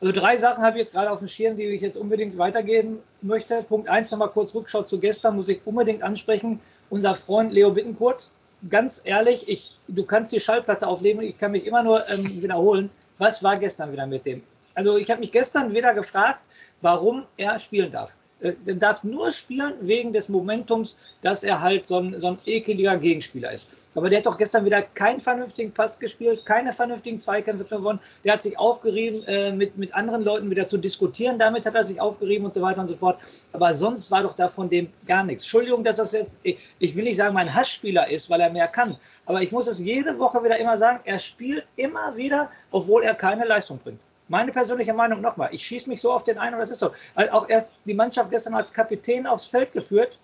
Also 0.00 0.12
drei 0.12 0.36
Sachen 0.36 0.62
habe 0.62 0.76
ich 0.76 0.84
jetzt 0.84 0.92
gerade 0.92 1.10
auf 1.10 1.20
dem 1.20 1.28
Schirm, 1.28 1.56
die 1.56 1.64
ich 1.64 1.80
jetzt 1.80 1.96
unbedingt 1.96 2.36
weitergeben 2.36 3.00
möchte. 3.22 3.62
Punkt 3.62 3.88
1 3.88 4.10
nochmal 4.10 4.30
kurz 4.30 4.54
Rückschau 4.54 4.82
zu 4.82 5.00
gestern, 5.00 5.36
muss 5.36 5.48
ich 5.48 5.60
unbedingt 5.64 6.02
ansprechen. 6.02 6.60
Unser 6.90 7.14
Freund 7.14 7.52
Leo 7.52 7.70
Bittenkurt, 7.70 8.30
ganz 8.68 9.00
ehrlich, 9.04 9.48
ich, 9.48 9.78
du 9.88 10.04
kannst 10.04 10.32
die 10.32 10.40
Schallplatte 10.40 10.86
auflegen, 10.86 11.22
ich 11.22 11.38
kann 11.38 11.52
mich 11.52 11.64
immer 11.64 11.82
nur 11.82 12.08
ähm, 12.10 12.42
wiederholen. 12.42 12.90
Was 13.18 13.42
war 13.42 13.56
gestern 13.56 13.90
wieder 13.92 14.06
mit 14.06 14.26
dem? 14.26 14.42
Also 14.74 14.98
ich 14.98 15.10
habe 15.10 15.20
mich 15.20 15.32
gestern 15.32 15.74
wieder 15.74 15.94
gefragt, 15.94 16.42
warum 16.82 17.24
er 17.38 17.58
spielen 17.58 17.90
darf. 17.90 18.14
Äh, 18.40 18.52
er 18.66 18.74
darf 18.74 19.02
nur 19.02 19.30
spielen 19.30 19.74
wegen 19.80 20.12
des 20.12 20.28
Momentums, 20.28 20.96
dass 21.22 21.42
er 21.42 21.60
halt 21.60 21.86
so 21.86 21.98
ein, 21.98 22.18
so 22.18 22.28
ein 22.28 22.38
ekeliger 22.44 22.96
Gegenspieler 22.98 23.50
ist. 23.50 23.70
Aber 23.94 24.10
der 24.10 24.18
hat 24.18 24.26
doch 24.26 24.36
gestern 24.36 24.64
wieder 24.64 24.82
keinen 24.82 25.20
vernünftigen 25.20 25.72
Pass 25.72 25.98
gespielt, 25.98 26.44
keine 26.44 26.72
vernünftigen 26.72 27.18
Zweikämpfe 27.18 27.64
gewonnen. 27.64 28.00
Der 28.24 28.34
hat 28.34 28.42
sich 28.42 28.58
aufgerieben, 28.58 29.24
äh, 29.24 29.52
mit, 29.52 29.78
mit 29.78 29.94
anderen 29.94 30.22
Leuten 30.22 30.50
wieder 30.50 30.66
zu 30.66 30.76
diskutieren. 30.76 31.38
Damit 31.38 31.64
hat 31.64 31.74
er 31.74 31.86
sich 31.86 32.00
aufgerieben 32.00 32.44
und 32.44 32.52
so 32.52 32.60
weiter 32.60 32.80
und 32.80 32.88
so 32.88 32.96
fort. 32.96 33.18
Aber 33.52 33.72
sonst 33.72 34.10
war 34.10 34.22
doch 34.22 34.34
da 34.34 34.48
von 34.48 34.68
dem 34.68 34.88
gar 35.06 35.24
nichts. 35.24 35.42
Entschuldigung, 35.44 35.82
dass 35.82 35.96
das 35.96 36.12
jetzt, 36.12 36.38
ich, 36.42 36.58
ich 36.78 36.94
will 36.94 37.04
nicht 37.04 37.16
sagen, 37.16 37.34
mein 37.34 37.54
Hassspieler 37.54 38.10
ist, 38.10 38.28
weil 38.28 38.40
er 38.40 38.52
mehr 38.52 38.68
kann. 38.68 38.96
Aber 39.24 39.40
ich 39.40 39.50
muss 39.50 39.66
es 39.66 39.78
jede 39.80 40.18
Woche 40.18 40.44
wieder 40.44 40.58
immer 40.58 40.76
sagen, 40.76 41.00
er 41.04 41.18
spielt 41.18 41.66
immer 41.76 42.16
wieder, 42.16 42.50
obwohl 42.70 43.02
er 43.02 43.14
keine 43.14 43.46
Leistung 43.46 43.78
bringt. 43.78 44.00
Meine 44.28 44.50
persönliche 44.50 44.92
Meinung 44.92 45.20
nochmal, 45.20 45.50
ich 45.52 45.64
schieße 45.64 45.88
mich 45.88 46.00
so 46.00 46.12
auf 46.12 46.24
den 46.24 46.38
einen 46.38 46.54
und 46.54 46.60
das 46.60 46.70
ist 46.70 46.80
so. 46.80 46.90
Also 47.14 47.32
auch 47.32 47.48
erst 47.48 47.70
die 47.84 47.94
Mannschaft 47.94 48.30
gestern 48.30 48.54
als 48.54 48.72
Kapitän 48.72 49.26
aufs 49.26 49.46
Feld 49.46 49.72
geführt. 49.72 50.18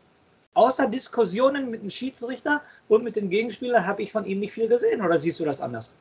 Außer 0.55 0.87
Diskussionen 0.89 1.71
mit 1.71 1.83
dem 1.83 1.89
Schiedsrichter 1.89 2.63
und 2.89 3.05
mit 3.05 3.17
den 3.17 3.31
Gegenspielern 3.31 3.87
habe 3.87 4.03
ich 4.03 4.13
von 4.13 4.25
ihm 4.25 4.41
nicht 4.41 4.53
viel 4.53 4.69
gesehen. 4.69 5.03
Oder 5.03 5.17
siehst 5.17 5.41
du 5.41 5.45
das 5.45 5.61
anders? 5.61 5.95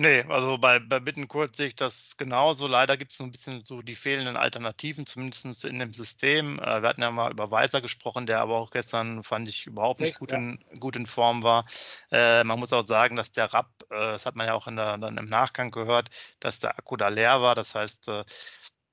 Nee, 0.00 0.24
also 0.30 0.56
bei, 0.56 0.78
bei 0.78 0.98
Bittenkurt 0.98 1.54
sehe 1.54 1.66
ich 1.66 1.74
das 1.76 2.16
genauso. 2.16 2.66
Leider 2.66 2.96
gibt 2.96 3.10
es 3.10 3.18
so 3.18 3.24
ein 3.24 3.30
bisschen 3.30 3.66
so 3.66 3.82
die 3.82 3.94
fehlenden 3.94 4.38
Alternativen, 4.38 5.04
zumindest 5.04 5.66
in 5.66 5.78
dem 5.78 5.92
System. 5.92 6.58
Äh, 6.58 6.80
wir 6.80 6.88
hatten 6.88 7.02
ja 7.02 7.10
mal 7.10 7.30
über 7.30 7.50
Weiser 7.50 7.82
gesprochen, 7.82 8.24
der 8.24 8.40
aber 8.40 8.56
auch 8.56 8.70
gestern, 8.70 9.22
fand 9.22 9.46
ich, 9.46 9.66
überhaupt 9.66 10.00
nicht 10.00 10.18
gut, 10.18 10.32
in, 10.32 10.58
gut 10.78 10.96
in 10.96 11.06
Form 11.06 11.42
war. 11.42 11.66
Äh, 12.10 12.44
man 12.44 12.58
muss 12.58 12.72
auch 12.72 12.86
sagen, 12.86 13.14
dass 13.14 13.30
der 13.30 13.52
Rapp, 13.52 13.68
äh, 13.90 13.94
das 14.12 14.24
hat 14.24 14.36
man 14.36 14.46
ja 14.46 14.54
auch 14.54 14.66
in 14.66 14.76
der, 14.76 14.96
dann 14.96 15.18
im 15.18 15.26
Nachgang 15.26 15.70
gehört, 15.70 16.08
dass 16.40 16.60
der 16.60 16.78
Akku 16.78 16.96
da 16.96 17.08
leer 17.08 17.42
war. 17.42 17.54
Das 17.54 17.74
heißt, 17.74 18.08
äh, 18.08 18.24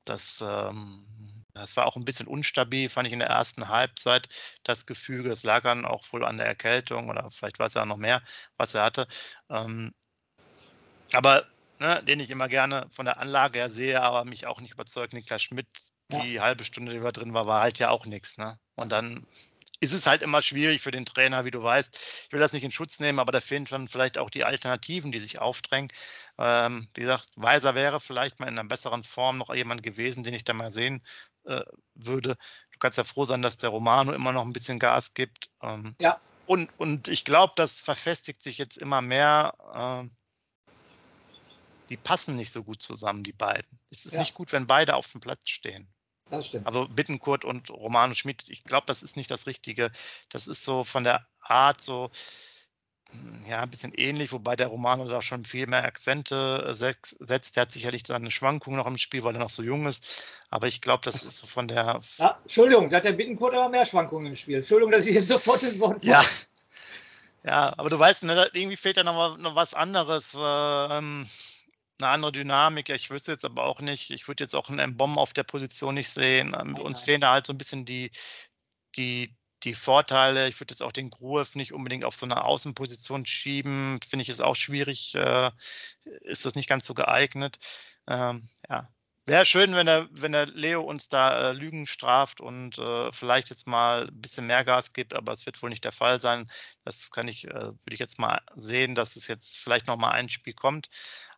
dass. 0.04 0.44
Ähm, 0.46 1.06
das 1.54 1.76
war 1.76 1.88
auch 1.88 1.96
ein 1.96 2.06
bisschen 2.06 2.28
unstabil, 2.28 2.88
fand 2.88 3.08
ich 3.08 3.14
in 3.14 3.20
der 3.20 3.30
ersten 3.30 3.70
Halbzeit 3.70 4.30
das 4.62 4.86
Gefühl. 4.86 5.24
Das 5.24 5.44
lag 5.44 5.64
dann 5.64 5.86
auch 5.86 6.04
wohl 6.12 6.24
an 6.24 6.38
der 6.38 6.46
Erkältung 6.46 7.10
oder 7.10 7.32
vielleicht 7.32 7.58
war 7.58 7.66
es 7.66 7.74
ja 7.74 7.84
noch 7.86 7.98
mehr, 7.98 8.22
was 8.58 8.76
er 8.76 8.84
hatte. 8.84 9.08
Ähm, 9.50 9.92
aber 11.14 11.46
ne, 11.80 12.02
den 12.04 12.20
ich 12.20 12.30
immer 12.30 12.48
gerne 12.48 12.88
von 12.92 13.06
der 13.06 13.20
Anlage 13.20 13.60
her 13.60 13.70
sehe, 13.70 14.02
aber 14.02 14.26
mich 14.26 14.48
auch 14.48 14.62
nicht 14.62 14.74
überzeugt, 14.74 15.14
Niklas 15.14 15.44
Schmidt, 15.44 15.68
die 16.12 16.34
ja. 16.34 16.44
halbe 16.44 16.64
Stunde, 16.64 16.94
die 16.94 17.04
wir 17.04 17.12
drin 17.12 17.34
war, 17.34 17.46
war 17.46 17.62
halt 17.62 17.80
ja 17.80 17.90
auch 17.90 18.06
nichts. 18.06 18.38
Ne? 18.38 18.58
Und 18.76 18.92
dann 18.92 19.26
ist 19.80 19.94
es 19.94 20.08
halt 20.08 20.24
immer 20.24 20.42
schwierig 20.42 20.82
für 20.82 20.92
den 20.92 21.06
Trainer, 21.06 21.46
wie 21.46 21.52
du 21.52 21.62
weißt. 21.62 22.00
Ich 22.26 22.32
will 22.32 22.40
das 22.40 22.54
nicht 22.54 22.64
in 22.64 22.72
Schutz 22.72 23.00
nehmen, 23.00 23.20
aber 23.20 23.32
da 23.32 23.42
fehlen 23.42 23.66
dann 23.66 23.88
vielleicht 23.88 24.18
auch 24.18 24.30
die 24.30 24.44
Alternativen, 24.44 25.12
die 25.12 25.20
sich 25.20 25.40
aufdrängen. 25.40 25.92
Ähm, 26.40 26.88
wie 26.96 27.02
gesagt, 27.02 27.30
Weiser 27.36 27.76
wäre 27.76 28.00
vielleicht 28.00 28.40
mal 28.40 28.48
in 28.48 28.58
einer 28.58 28.68
besseren 28.68 29.04
Form 29.04 29.38
noch 29.38 29.54
jemand 29.54 29.84
gewesen, 29.84 30.24
den 30.24 30.34
ich 30.34 30.44
da 30.44 30.54
mal 30.54 30.72
sehen 30.72 31.04
äh, 31.46 31.62
würde. 31.94 32.38
du 32.72 32.80
kannst 32.80 32.98
ja 32.98 33.04
froh 33.04 33.26
sein, 33.26 33.42
dass 33.42 33.58
der 33.58 33.70
Romano 33.70 34.14
immer 34.14 34.32
noch 34.32 34.46
ein 34.46 34.54
bisschen 34.54 34.80
Gas 34.80 35.14
gibt. 35.14 35.50
Ähm, 35.62 35.96
ja. 36.02 36.20
Und, 36.48 36.70
und 36.78 37.08
ich 37.08 37.26
glaube, 37.26 37.54
das 37.56 37.82
verfestigt 37.82 38.42
sich 38.42 38.58
jetzt 38.58 38.78
immer 38.78 39.02
mehr. 39.02 39.54
Äh, 39.74 40.10
die 41.90 41.98
passen 41.98 42.36
nicht 42.36 42.52
so 42.52 42.64
gut 42.64 42.82
zusammen, 42.82 43.24
die 43.24 43.34
beiden. 43.34 43.80
Es 43.90 44.06
ist 44.06 44.14
ja. 44.14 44.20
nicht 44.20 44.34
gut, 44.34 44.52
wenn 44.52 44.68
beide 44.68 44.96
auf 44.96 45.12
dem 45.12 45.22
Platz 45.22 45.50
stehen. 45.50 45.88
Das 46.30 46.48
stimmt. 46.48 46.68
Also 46.68 46.88
Bittenkurt 46.88 47.46
und 47.46 47.70
Romano 47.70 48.14
Schmidt, 48.14 48.50
ich 48.50 48.64
glaube, 48.64 48.86
das 48.86 49.04
ist 49.04 49.16
nicht 49.16 49.32
das 49.32 49.48
Richtige. 49.48 49.92
Das 50.30 50.48
ist 50.48 50.64
so 50.64 50.84
von 50.84 51.04
der 51.04 51.26
Art 51.40 51.82
so, 51.82 52.12
ja, 53.48 53.62
ein 53.62 53.70
bisschen 53.70 53.94
ähnlich, 53.94 54.34
wobei 54.34 54.56
der 54.56 54.68
Romano 54.68 55.08
da 55.08 55.22
schon 55.22 55.46
viel 55.46 55.68
mehr 55.68 55.86
Akzente 55.86 56.66
äh, 56.68 56.74
setzt. 56.74 57.56
Der 57.56 57.62
hat 57.62 57.72
sicherlich 57.72 58.04
seine 58.06 58.32
Schwankungen 58.32 58.78
noch 58.78 58.88
im 58.88 58.98
Spiel, 58.98 59.24
weil 59.24 59.36
er 59.36 59.40
noch 59.40 59.50
so 59.50 59.64
jung 59.64 59.88
ist. 59.88 60.24
Aber 60.50 60.68
ich 60.68 60.82
glaube, 60.82 61.06
das 61.06 61.24
ist 61.24 61.38
so 61.38 61.48
von 61.48 61.68
der. 61.68 62.02
Ja, 62.18 62.38
Entschuldigung, 62.44 62.90
da 62.90 62.98
hat 62.98 63.06
der 63.06 63.14
Bittenkurt 63.14 63.54
aber 63.54 63.70
mehr 63.70 63.86
Schwankungen 63.86 64.28
im 64.28 64.36
Spiel. 64.36 64.58
Entschuldigung, 64.58 64.92
dass 64.92 65.06
ich 65.06 65.16
jetzt 65.16 65.30
sofort 65.30 65.64
ins 65.64 65.80
Wort 65.80 66.04
Ja. 66.04 66.24
Ja, 67.44 67.74
aber 67.78 67.90
du 67.90 67.98
weißt, 67.98 68.24
ne, 68.24 68.50
irgendwie 68.52 68.76
fehlt 68.76 68.98
da 68.98 69.04
noch, 69.06 69.38
noch 69.38 69.56
was 69.56 69.74
anderes. 69.74 70.36
Ähm, 70.38 71.26
eine 72.00 72.10
andere 72.10 72.32
Dynamik. 72.32 72.90
Ich 72.90 73.10
wüsste 73.10 73.32
jetzt 73.32 73.46
aber 73.46 73.64
auch 73.64 73.82
nicht, 73.82 74.10
ich 74.12 74.28
würde 74.28 74.44
jetzt 74.44 74.56
auch 74.56 74.70
einen 74.70 74.98
Bomb 74.98 75.18
auf 75.18 75.34
der 75.34 75.44
Position 75.44 75.96
nicht 75.96 76.10
sehen. 76.10 76.56
Ähm, 76.60 76.78
uns 76.78 77.02
fehlen 77.02 77.22
da 77.22 77.32
halt 77.32 77.48
so 77.48 77.54
ein 77.54 77.58
bisschen 77.58 77.86
die, 77.86 78.12
die, 78.96 79.36
die 79.64 79.76
Vorteile. 79.76 80.48
Ich 80.48 80.60
würde 80.60 80.74
jetzt 80.74 80.84
auch 80.84 80.92
den 80.92 81.10
Gruev 81.10 81.56
nicht 81.56 81.74
unbedingt 81.74 82.06
auf 82.06 82.16
so 82.16 82.26
eine 82.26 82.44
Außenposition 82.44 83.26
schieben. 83.26 84.00
Finde 84.08 84.24
ich 84.24 84.30
es 84.30 84.42
auch 84.42 84.56
schwierig. 84.56 85.16
Äh, 85.16 85.52
ist 86.22 86.46
das 86.46 86.56
nicht 86.56 86.70
ganz 86.70 86.86
so 86.86 86.94
geeignet. 86.94 87.60
Ähm, 88.08 88.48
ja. 88.70 88.90
Wäre 89.28 89.44
schön, 89.46 89.76
wenn 89.76 89.88
der, 89.88 90.08
wenn 90.12 90.32
der 90.32 90.46
Leo 90.46 90.82
uns 90.82 91.10
da 91.10 91.50
äh, 91.50 91.52
Lügen 91.52 91.86
straft 91.86 92.40
und 92.40 92.78
äh, 92.78 93.12
vielleicht 93.12 93.50
jetzt 93.50 93.68
mal 93.68 94.08
ein 94.08 94.22
bisschen 94.22 94.48
mehr 94.48 94.64
Gas 94.64 94.94
gibt, 94.94 95.14
aber 95.14 95.34
es 95.34 95.46
wird 95.46 95.62
wohl 95.62 95.70
nicht 95.70 95.84
der 95.84 95.92
Fall 95.92 96.22
sein. 96.22 96.50
Das 96.86 97.12
kann 97.12 97.28
ich, 97.28 97.44
äh, 97.44 97.54
würde 97.54 97.94
ich 97.94 98.00
jetzt 98.00 98.20
mal 98.20 98.40
sehen, 98.56 98.96
dass 98.96 99.18
es 99.18 99.28
jetzt 99.28 99.60
vielleicht 99.60 99.86
noch 99.88 99.98
mal 99.98 100.12
ein 100.12 100.30
Spiel 100.30 100.54
kommt. 100.54 100.88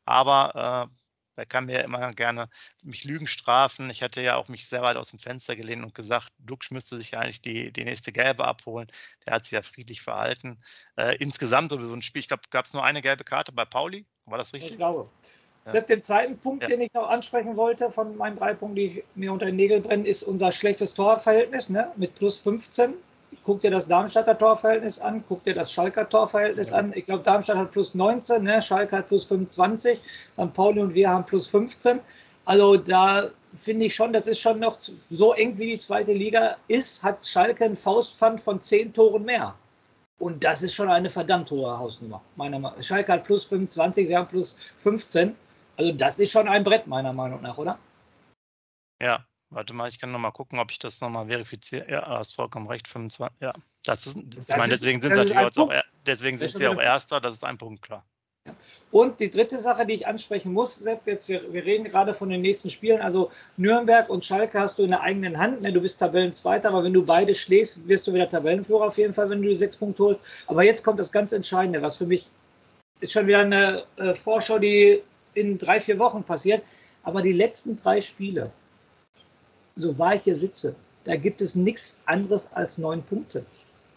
Aber 0.09 0.89
äh, 0.89 1.39
er 1.39 1.45
kann 1.45 1.67
mir 1.67 1.83
immer 1.83 2.13
gerne 2.13 2.49
mich 2.81 3.03
Lügen 3.03 3.27
strafen. 3.27 3.91
Ich 3.91 4.01
hatte 4.01 4.21
ja 4.21 4.37
auch 4.37 4.47
mich 4.47 4.67
sehr 4.67 4.81
weit 4.81 4.97
aus 4.97 5.11
dem 5.11 5.19
Fenster 5.19 5.55
gelehnt 5.55 5.85
und 5.85 5.93
gesagt, 5.93 6.33
Dux 6.39 6.71
müsste 6.71 6.97
sich 6.97 7.15
eigentlich 7.15 7.41
die, 7.41 7.71
die 7.71 7.83
nächste 7.83 8.11
Gelbe 8.11 8.45
abholen. 8.45 8.87
Der 9.27 9.35
hat 9.35 9.45
sich 9.45 9.51
ja 9.51 9.61
friedlich 9.61 10.01
verhalten. 10.01 10.59
Äh, 10.97 11.15
insgesamt 11.17 11.71
sowieso 11.71 11.93
ein 11.93 12.01
Spiel. 12.01 12.21
Ich 12.21 12.27
glaube, 12.27 12.41
gab 12.49 12.65
es 12.65 12.73
nur 12.73 12.83
eine 12.83 13.03
gelbe 13.03 13.23
Karte 13.23 13.51
bei 13.51 13.65
Pauli. 13.65 14.07
War 14.25 14.39
das 14.39 14.51
richtig? 14.51 14.71
Ich 14.71 14.77
glaube. 14.77 15.09
Ja. 15.65 15.73
Sepp, 15.73 15.87
den 15.87 16.01
zweiten 16.01 16.39
Punkt, 16.39 16.63
ja. 16.63 16.69
den 16.69 16.81
ich 16.81 16.93
noch 16.93 17.07
ansprechen 17.07 17.55
wollte 17.55 17.91
von 17.91 18.17
meinen 18.17 18.37
drei 18.37 18.55
Punkten, 18.55 18.75
die 18.75 19.03
mir 19.13 19.31
unter 19.31 19.45
den 19.45 19.57
Nägeln 19.57 19.83
brennen, 19.83 20.05
ist 20.05 20.23
unser 20.23 20.51
schlechtes 20.51 20.95
Torverhältnis 20.95 21.69
ne? 21.69 21.91
mit 21.97 22.15
plus 22.15 22.37
15 22.37 22.95
guck 23.43 23.61
dir 23.61 23.71
das 23.71 23.87
Darmstadter 23.87 24.37
Torverhältnis 24.37 24.99
an, 24.99 25.23
guck 25.27 25.43
dir 25.43 25.53
das 25.53 25.71
Schalker 25.71 26.07
Torverhältnis 26.07 26.69
ja. 26.69 26.77
an. 26.77 26.93
Ich 26.95 27.05
glaube, 27.05 27.23
Darmstadt 27.23 27.57
hat 27.57 27.71
plus 27.71 27.95
19, 27.95 28.43
ne? 28.43 28.61
Schalke 28.61 28.97
hat 28.97 29.07
plus 29.07 29.25
25, 29.25 30.01
St. 30.33 30.53
Pauli 30.53 30.81
und 30.81 30.93
wir 30.93 31.09
haben 31.09 31.25
plus 31.25 31.47
15. 31.47 31.99
Also 32.45 32.77
da 32.77 33.29
finde 33.53 33.85
ich 33.87 33.95
schon, 33.95 34.13
das 34.13 34.27
ist 34.27 34.39
schon 34.39 34.59
noch 34.59 34.77
so 34.79 35.33
eng 35.33 35.57
wie 35.57 35.71
die 35.71 35.79
zweite 35.79 36.13
Liga 36.13 36.57
ist, 36.67 37.03
hat 37.03 37.25
Schalke 37.25 37.65
ein 37.65 37.75
Faustpfand 37.75 38.39
von 38.39 38.59
10 38.59 38.93
Toren 38.93 39.23
mehr. 39.23 39.55
Und 40.19 40.43
das 40.43 40.63
ist 40.63 40.73
schon 40.73 40.89
eine 40.89 41.09
verdammt 41.09 41.49
hohe 41.49 41.77
Hausnummer. 41.77 42.21
Meiner 42.35 42.59
Meinung. 42.59 42.81
Schalke 42.81 43.13
hat 43.13 43.23
plus 43.23 43.45
25, 43.45 44.09
wir 44.09 44.17
haben 44.17 44.27
plus 44.27 44.57
15. 44.77 45.35
Also 45.77 45.91
das 45.93 46.19
ist 46.19 46.31
schon 46.31 46.47
ein 46.47 46.63
Brett, 46.63 46.87
meiner 46.87 47.13
Meinung 47.13 47.41
nach, 47.41 47.57
oder? 47.57 47.79
Ja, 49.01 49.25
Warte 49.51 49.73
mal, 49.73 49.89
ich 49.89 49.99
kann 49.99 50.11
noch 50.11 50.19
mal 50.19 50.31
gucken, 50.31 50.59
ob 50.59 50.71
ich 50.71 50.77
das 50.77 51.01
noch 51.01 51.09
mal 51.09 51.27
verifiziere. 51.27 51.89
Ja, 51.89 52.07
hast 52.07 52.35
vollkommen 52.35 52.67
recht, 52.67 52.87
25. 52.87 53.35
Ja, 53.41 53.53
das 53.83 54.05
ist, 54.05 54.17
ich 54.17 54.29
das 54.29 54.47
meine, 54.49 54.69
deswegen 54.69 55.01
sind, 55.01 55.15
sie 55.15 55.35
auch, 55.35 55.73
deswegen 56.05 56.37
sind 56.37 56.51
sie 56.51 56.67
auch 56.67 56.79
Erster, 56.79 57.19
das 57.19 57.35
ist 57.35 57.43
ein 57.43 57.57
Punkt, 57.57 57.81
klar. 57.81 58.05
Und 58.91 59.19
die 59.19 59.29
dritte 59.29 59.57
Sache, 59.59 59.85
die 59.85 59.93
ich 59.93 60.07
ansprechen 60.07 60.53
muss, 60.53 60.75
Sepp, 60.75 61.01
jetzt, 61.05 61.29
wir, 61.29 61.53
wir, 61.53 61.63
reden 61.65 61.85
gerade 61.85 62.13
von 62.13 62.29
den 62.29 62.41
nächsten 62.41 62.69
Spielen. 62.69 63.01
Also 63.01 63.31
Nürnberg 63.57 64.09
und 64.09 64.25
Schalke 64.25 64.59
hast 64.59 64.79
du 64.79 64.83
in 64.83 64.91
der 64.91 65.01
eigenen 65.01 65.37
Hand. 65.37 65.61
Ne? 65.61 65.71
Du 65.71 65.81
bist 65.81 65.99
Tabellenzweiter, 65.99 66.69
aber 66.69 66.83
wenn 66.83 66.93
du 66.93 67.05
beide 67.05 67.35
schlägst, 67.35 67.87
wirst 67.87 68.07
du 68.07 68.13
wieder 68.13 68.29
Tabellenführer 68.29 68.87
auf 68.87 68.97
jeden 68.97 69.13
Fall, 69.13 69.29
wenn 69.29 69.41
du 69.41 69.49
die 69.49 69.55
sechs 69.55 69.77
Punkte 69.77 70.03
holst. 70.03 70.21
Aber 70.47 70.63
jetzt 70.63 70.83
kommt 70.83 70.99
das 70.99 71.11
ganz 71.11 71.31
Entscheidende, 71.31 71.81
was 71.81 71.97
für 71.97 72.05
mich 72.05 72.29
ist 72.99 73.13
schon 73.13 73.27
wieder 73.27 73.39
eine 73.39 73.83
äh, 73.97 74.13
Vorschau, 74.13 74.59
die 74.59 75.01
in 75.33 75.57
drei, 75.57 75.79
vier 75.79 75.99
Wochen 75.99 76.23
passiert. 76.23 76.63
Aber 77.03 77.21
die 77.21 77.31
letzten 77.31 77.75
drei 77.75 78.01
Spiele, 78.01 78.51
so 79.79 79.97
wahr 79.97 80.15
ich 80.15 80.23
hier 80.23 80.35
sitze, 80.35 80.75
da 81.05 81.15
gibt 81.15 81.41
es 81.41 81.55
nichts 81.55 81.99
anderes 82.05 82.53
als 82.53 82.77
neun 82.77 83.01
Punkte. 83.03 83.45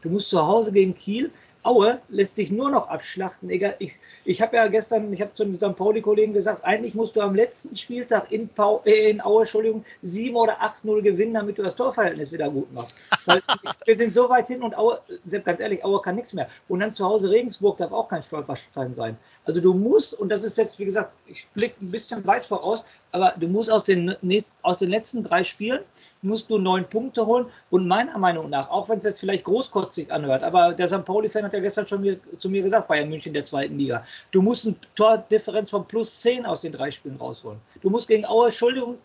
Du 0.02 0.10
musst 0.10 0.28
zu 0.28 0.44
Hause 0.44 0.72
gegen 0.72 0.94
Kiel 0.94 1.30
Aue 1.64 2.00
lässt 2.08 2.34
sich 2.34 2.50
nur 2.50 2.70
noch 2.70 2.88
abschlachten. 2.88 3.48
Egal, 3.48 3.76
ich, 3.78 3.94
ich 4.24 4.42
habe 4.42 4.56
ja 4.56 4.66
gestern, 4.66 5.12
ich 5.12 5.20
habe 5.20 5.32
zu 5.32 5.44
den 5.44 5.54
St. 5.54 5.76
Pauli-Kollegen 5.76 6.32
gesagt, 6.32 6.64
eigentlich 6.64 6.94
musst 6.94 7.14
du 7.14 7.20
am 7.20 7.36
letzten 7.36 7.76
Spieltag 7.76 8.32
in, 8.32 8.48
Pau, 8.48 8.82
äh, 8.84 9.10
in 9.10 9.20
Aue, 9.20 9.42
Entschuldigung, 9.42 9.84
7 10.02 10.34
oder 10.34 10.60
8-0 10.60 11.02
gewinnen, 11.02 11.34
damit 11.34 11.58
du 11.58 11.62
das 11.62 11.76
Torverhältnis 11.76 12.32
wieder 12.32 12.50
gut 12.50 12.72
machst. 12.72 12.96
Weil 13.26 13.40
wir 13.84 13.96
sind 13.96 14.12
so 14.12 14.28
weit 14.28 14.48
hin 14.48 14.62
und 14.62 14.76
Aue, 14.76 15.00
ganz 15.44 15.60
ehrlich, 15.60 15.84
Aue 15.84 16.02
kann 16.02 16.16
nichts 16.16 16.32
mehr. 16.32 16.48
Und 16.68 16.80
dann 16.80 16.92
zu 16.92 17.04
Hause 17.04 17.30
Regensburg 17.30 17.78
darf 17.78 17.92
auch 17.92 18.08
kein 18.08 18.24
Stolperstein 18.24 18.94
sein. 18.96 19.16
Also 19.44 19.60
du 19.60 19.72
musst, 19.72 20.18
und 20.18 20.30
das 20.30 20.42
ist 20.42 20.58
jetzt, 20.58 20.80
wie 20.80 20.84
gesagt, 20.84 21.14
ich 21.26 21.46
blicke 21.54 21.76
ein 21.80 21.92
bisschen 21.92 22.26
weit 22.26 22.44
voraus, 22.44 22.86
aber 23.12 23.34
du 23.38 23.46
musst 23.46 23.70
aus 23.70 23.84
den, 23.84 24.16
aus 24.62 24.78
den 24.78 24.90
letzten 24.90 25.22
drei 25.22 25.44
Spielen, 25.44 25.80
musst 26.22 26.50
du 26.50 26.58
neun 26.58 26.88
Punkte 26.88 27.26
holen 27.26 27.46
und 27.70 27.86
meiner 27.86 28.18
Meinung 28.18 28.50
nach, 28.50 28.70
auch 28.70 28.88
wenn 28.88 28.98
es 28.98 29.04
jetzt 29.04 29.20
vielleicht 29.20 29.44
großkotzig 29.44 30.10
anhört, 30.10 30.42
aber 30.42 30.72
der 30.72 30.88
St. 30.88 31.04
Pauli-Fan 31.04 31.44
hat 31.44 31.52
ja 31.52 31.60
gestern 31.60 31.86
schon 31.86 32.00
mir, 32.00 32.18
zu 32.38 32.48
mir 32.48 32.62
gesagt, 32.62 32.88
Bayern 32.88 33.08
München 33.08 33.32
der 33.34 33.44
zweiten 33.44 33.78
Liga, 33.78 34.02
du 34.30 34.42
musst 34.42 34.66
eine 34.66 34.76
Tordifferenz 34.94 35.70
von 35.70 35.86
plus 35.86 36.20
zehn 36.20 36.44
aus 36.46 36.62
den 36.62 36.72
drei 36.72 36.90
Spielen 36.90 37.16
rausholen. 37.16 37.60
Du 37.82 37.90
musst 37.90 38.08
gegen 38.08 38.24
Aue, 38.24 38.46
Entschuldigung, 38.46 38.98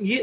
je, 0.00 0.20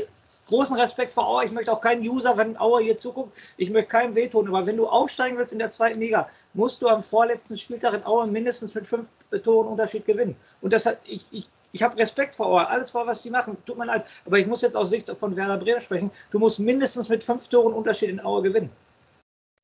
großen 0.49 0.75
Respekt 0.75 1.13
vor 1.13 1.27
Aue. 1.27 1.45
Ich 1.45 1.51
möchte 1.51 1.71
auch 1.71 1.81
keinen 1.81 2.01
User, 2.01 2.35
wenn 2.37 2.57
Aue 2.57 2.81
hier 2.81 2.97
zuguckt, 2.97 3.37
ich 3.57 3.69
möchte 3.69 3.89
keinem 3.89 4.15
wehtun. 4.15 4.47
Aber 4.47 4.65
wenn 4.65 4.77
du 4.77 4.87
aufsteigen 4.87 5.37
willst 5.37 5.53
in 5.53 5.59
der 5.59 5.69
zweiten 5.69 5.99
Liga, 5.99 6.27
musst 6.53 6.81
du 6.81 6.87
am 6.87 7.03
vorletzten 7.03 7.57
Spieltag 7.57 7.93
in 7.93 8.05
Aue 8.05 8.27
mindestens 8.27 8.73
mit 8.73 8.87
fünf 8.87 9.11
Toren 9.43 9.67
Unterschied 9.67 10.05
gewinnen. 10.05 10.35
Und 10.61 10.73
das 10.73 10.85
hat, 10.85 10.99
ich, 11.05 11.25
ich 11.31 11.47
ich 11.71 11.83
habe 11.83 11.97
Respekt 11.97 12.35
vor 12.35 12.47
Auer, 12.47 12.69
alles 12.69 12.91
vor, 12.91 13.05
was 13.05 13.21
die 13.21 13.29
machen, 13.29 13.57
tut 13.65 13.77
mir 13.77 13.85
leid. 13.85 14.09
Aber 14.25 14.39
ich 14.39 14.47
muss 14.47 14.61
jetzt 14.61 14.75
aus 14.75 14.89
Sicht 14.89 15.09
von 15.09 15.35
Werder 15.35 15.57
Bremen 15.57 15.81
sprechen. 15.81 16.11
Du 16.31 16.39
musst 16.39 16.59
mindestens 16.59 17.09
mit 17.09 17.23
fünf 17.23 17.47
Toren 17.47 17.73
Unterschied 17.73 18.09
in 18.09 18.19
Auer 18.19 18.41
gewinnen. 18.43 18.71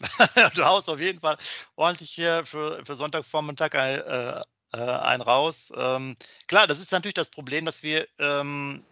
du 0.55 0.63
haust 0.63 0.89
auf 0.89 0.99
jeden 0.99 1.19
Fall 1.19 1.37
ordentlich 1.75 2.11
hier 2.11 2.45
für, 2.45 2.83
für 2.85 2.95
Sonntagvormittag 2.95 3.73
ein, 3.75 4.01
äh, 4.01 4.41
äh, 4.73 4.77
ein 4.77 5.21
raus. 5.21 5.71
Ähm, 5.75 6.15
klar, 6.47 6.67
das 6.67 6.79
ist 6.79 6.91
natürlich 6.91 7.13
das 7.13 7.29
Problem, 7.29 7.65
dass 7.65 7.81
wir, 7.81 8.07
ähm, 8.19 8.83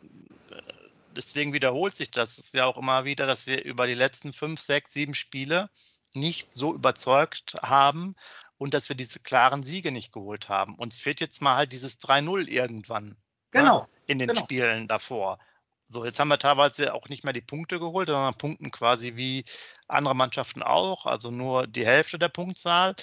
deswegen 1.16 1.54
wiederholt 1.54 1.96
sich 1.96 2.10
das 2.10 2.52
ja 2.54 2.66
auch 2.66 2.78
immer 2.78 3.06
wieder, 3.06 3.28
dass 3.28 3.46
wir 3.46 3.64
über 3.64 3.86
die 3.86 3.94
letzten 3.94 4.34
fünf, 4.34 4.62
sechs, 4.62 4.94
sieben 4.94 5.14
Spiele 5.14 5.70
nicht 6.14 6.54
so 6.54 6.74
überzeugt 6.74 7.56
haben 7.62 8.16
und 8.58 8.74
dass 8.74 8.90
wir 8.90 8.96
diese 8.96 9.20
klaren 9.20 9.64
Siege 9.64 9.92
nicht 9.92 10.12
geholt 10.12 10.50
haben. 10.50 10.76
Uns 10.76 10.96
fehlt 10.96 11.20
jetzt 11.20 11.42
mal 11.42 11.56
halt 11.56 11.72
dieses 11.72 12.00
3-0 12.00 12.48
irgendwann. 12.48 13.06
Ne, 13.06 13.16
genau. 13.52 13.82
Ne, 13.82 13.88
in 14.08 14.20
den 14.20 14.28
genau. 14.30 14.42
Spielen 14.42 14.88
davor. 14.88 15.40
So, 15.90 16.06
jetzt 16.06 16.20
haben 16.20 16.30
wir 16.30 16.40
teilweise 16.40 16.94
auch 16.94 17.08
nicht 17.10 17.24
mehr 17.24 17.34
die 17.34 17.42
Punkte 17.42 17.80
geholt, 17.80 18.08
sondern 18.08 18.34
punkten 18.36 18.72
quasi 18.72 19.16
wie 19.16 19.46
andere 19.88 20.16
Mannschaften 20.16 20.64
auch, 20.64 21.06
also 21.06 21.30
nur 21.30 21.68
die 21.68 21.86
Hälfte 21.86 22.18
der 22.18 22.30
Punktzahl. 22.30 22.96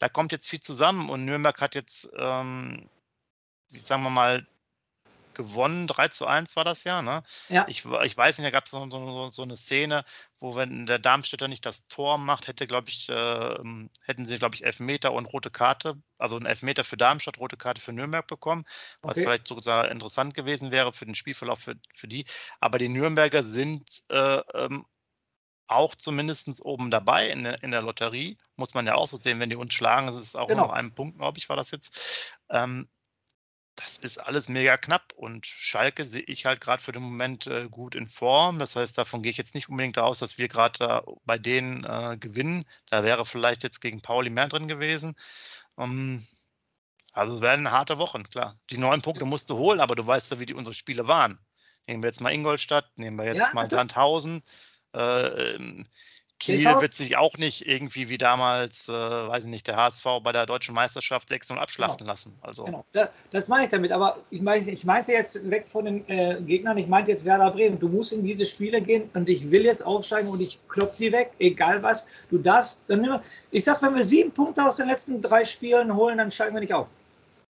Da 0.00 0.08
kommt 0.08 0.32
jetzt 0.32 0.48
viel 0.48 0.60
zusammen 0.60 1.10
und 1.10 1.24
Nürnberg 1.24 1.60
hat 1.60 1.76
jetzt, 1.76 2.08
ähm, 2.16 2.88
ich 3.72 3.84
sagen 3.84 4.02
wir 4.02 4.10
mal, 4.10 4.46
gewonnen. 5.34 5.86
3 5.86 6.08
zu 6.08 6.26
1 6.26 6.56
war 6.56 6.64
das 6.64 6.84
ja. 6.84 7.02
Ne? 7.02 7.22
ja. 7.48 7.64
Ich, 7.68 7.84
ich 7.84 8.16
weiß 8.16 8.38
nicht, 8.38 8.46
da 8.46 8.50
gab 8.50 8.64
es 8.64 8.70
so, 8.70 8.88
so, 8.90 9.30
so, 9.30 9.42
eine 9.42 9.56
Szene, 9.56 10.04
wo 10.40 10.56
wenn 10.56 10.86
der 10.86 10.98
Darmstädter 10.98 11.48
nicht 11.48 11.64
das 11.66 11.86
Tor 11.86 12.18
macht, 12.18 12.46
hätte, 12.46 12.66
glaube 12.66 12.88
ich, 12.88 13.08
äh, 13.08 13.54
hätten 14.04 14.26
sie, 14.26 14.38
glaube 14.38 14.54
ich, 14.54 14.64
Elfmeter 14.64 15.12
und 15.12 15.26
rote 15.26 15.50
Karte, 15.50 15.96
also 16.18 16.36
ein 16.36 16.46
Elfmeter 16.46 16.84
für 16.84 16.96
Darmstadt, 16.96 17.38
rote 17.38 17.56
Karte 17.56 17.80
für 17.80 17.92
Nürnberg 17.92 18.26
bekommen, 18.26 18.64
was 19.02 19.12
okay. 19.12 19.22
vielleicht 19.22 19.48
sogar 19.48 19.90
interessant 19.90 20.34
gewesen 20.34 20.70
wäre 20.70 20.92
für 20.92 21.06
den 21.06 21.14
Spielverlauf 21.14 21.60
für, 21.60 21.74
für 21.94 22.08
die. 22.08 22.24
Aber 22.60 22.78
die 22.78 22.88
Nürnberger 22.88 23.42
sind 23.42 24.02
äh, 24.08 24.40
ähm, 24.54 24.84
auch 25.66 25.94
zumindest 25.94 26.48
oben 26.62 26.90
dabei 26.90 27.30
in 27.30 27.44
der, 27.44 27.62
in 27.62 27.70
der 27.70 27.82
Lotterie. 27.82 28.38
Muss 28.56 28.74
man 28.74 28.86
ja 28.86 28.94
auch 28.94 29.08
so 29.08 29.16
sehen, 29.16 29.40
wenn 29.40 29.50
die 29.50 29.56
uns 29.56 29.74
schlagen, 29.74 30.08
ist 30.08 30.14
es 30.14 30.36
auch 30.36 30.48
genau. 30.48 30.66
noch 30.66 30.72
ein 30.72 30.94
Punkt, 30.94 31.18
glaube 31.18 31.38
ich, 31.38 31.48
war 31.48 31.56
das 31.56 31.70
jetzt. 31.70 32.38
Ähm, 32.50 32.88
das 33.76 33.98
ist 33.98 34.18
alles 34.18 34.48
mega 34.48 34.76
knapp 34.76 35.12
und 35.16 35.46
Schalke 35.46 36.04
sehe 36.04 36.22
ich 36.22 36.46
halt 36.46 36.60
gerade 36.60 36.82
für 36.82 36.92
den 36.92 37.02
Moment 37.02 37.46
äh, 37.46 37.68
gut 37.68 37.94
in 37.94 38.06
Form. 38.06 38.58
Das 38.58 38.76
heißt, 38.76 38.96
davon 38.96 39.22
gehe 39.22 39.30
ich 39.30 39.36
jetzt 39.36 39.54
nicht 39.54 39.68
unbedingt 39.68 39.98
aus, 39.98 40.20
dass 40.20 40.38
wir 40.38 40.48
gerade 40.48 41.02
bei 41.24 41.38
denen 41.38 41.84
äh, 41.84 42.16
gewinnen. 42.18 42.64
Da 42.90 43.02
wäre 43.02 43.24
vielleicht 43.24 43.62
jetzt 43.64 43.80
gegen 43.80 44.00
Pauli 44.00 44.30
mehr 44.30 44.48
drin 44.48 44.68
gewesen. 44.68 45.16
Um, 45.76 45.90
ähm, 45.90 46.26
also 47.12 47.36
es 47.36 47.40
werden 47.42 47.70
harte 47.70 47.98
Wochen, 47.98 48.24
klar. 48.24 48.58
Die 48.70 48.78
neun 48.78 49.02
Punkte 49.02 49.24
musst 49.24 49.48
du 49.50 49.56
holen, 49.56 49.80
aber 49.80 49.94
du 49.94 50.06
weißt 50.06 50.32
ja, 50.32 50.40
wie 50.40 50.46
die 50.46 50.54
unsere 50.54 50.74
Spiele 50.74 51.06
waren. 51.06 51.38
Nehmen 51.86 52.02
wir 52.02 52.08
jetzt 52.08 52.20
mal 52.20 52.32
Ingolstadt, 52.32 52.90
nehmen 52.96 53.18
wir 53.18 53.26
jetzt 53.26 53.38
ja, 53.38 53.50
mal 53.52 53.70
Sandhausen. 53.70 54.42
Äh, 54.92 55.84
Kiel 56.40 56.64
wird 56.80 56.94
sich 56.94 57.16
auch 57.16 57.36
nicht 57.38 57.66
irgendwie 57.66 58.08
wie 58.08 58.18
damals, 58.18 58.88
äh, 58.88 58.92
weiß 58.92 59.44
ich 59.44 59.50
nicht, 59.50 59.66
der 59.66 59.76
HSV 59.76 60.04
bei 60.22 60.32
der 60.32 60.46
deutschen 60.46 60.74
Meisterschaft 60.74 61.30
6-0 61.30 61.56
abschlachten 61.56 61.98
genau. 61.98 62.10
lassen. 62.10 62.36
Also. 62.42 62.64
Genau, 62.64 62.84
das 63.30 63.48
meine 63.48 63.64
ich 63.64 63.70
damit. 63.70 63.92
Aber 63.92 64.18
ich, 64.30 64.42
meine, 64.42 64.68
ich 64.68 64.84
meinte 64.84 65.12
jetzt 65.12 65.48
weg 65.48 65.68
von 65.68 65.84
den 65.84 66.08
äh, 66.08 66.40
Gegnern, 66.40 66.76
ich 66.76 66.88
meinte 66.88 67.12
jetzt 67.12 67.24
Werder 67.24 67.50
Bremen. 67.50 67.78
Du 67.78 67.88
musst 67.88 68.12
in 68.12 68.24
diese 68.24 68.44
Spiele 68.44 68.82
gehen 68.82 69.08
und 69.14 69.28
ich 69.28 69.50
will 69.50 69.64
jetzt 69.64 69.86
aufsteigen 69.86 70.28
und 70.28 70.40
ich 70.40 70.58
klopfe 70.68 70.96
die 70.98 71.12
weg, 71.12 71.32
egal 71.38 71.82
was. 71.82 72.06
Du 72.30 72.38
darfst, 72.38 72.82
dann 72.88 73.00
nimm, 73.00 73.18
ich 73.50 73.64
sag, 73.64 73.80
wenn 73.82 73.94
wir 73.94 74.04
sieben 74.04 74.32
Punkte 74.32 74.66
aus 74.66 74.76
den 74.76 74.88
letzten 74.88 75.22
drei 75.22 75.44
Spielen 75.44 75.94
holen, 75.94 76.18
dann 76.18 76.30
steigen 76.30 76.54
wir 76.54 76.60
nicht 76.60 76.74
auf. 76.74 76.88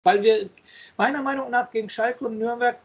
Weil 0.04 0.24
wir 0.24 0.50
meiner 0.98 1.22
Meinung 1.22 1.52
nach 1.52 1.70
gegen 1.70 1.88
Schalke 1.88 2.26
und 2.26 2.40
Nürnberg 2.40 2.78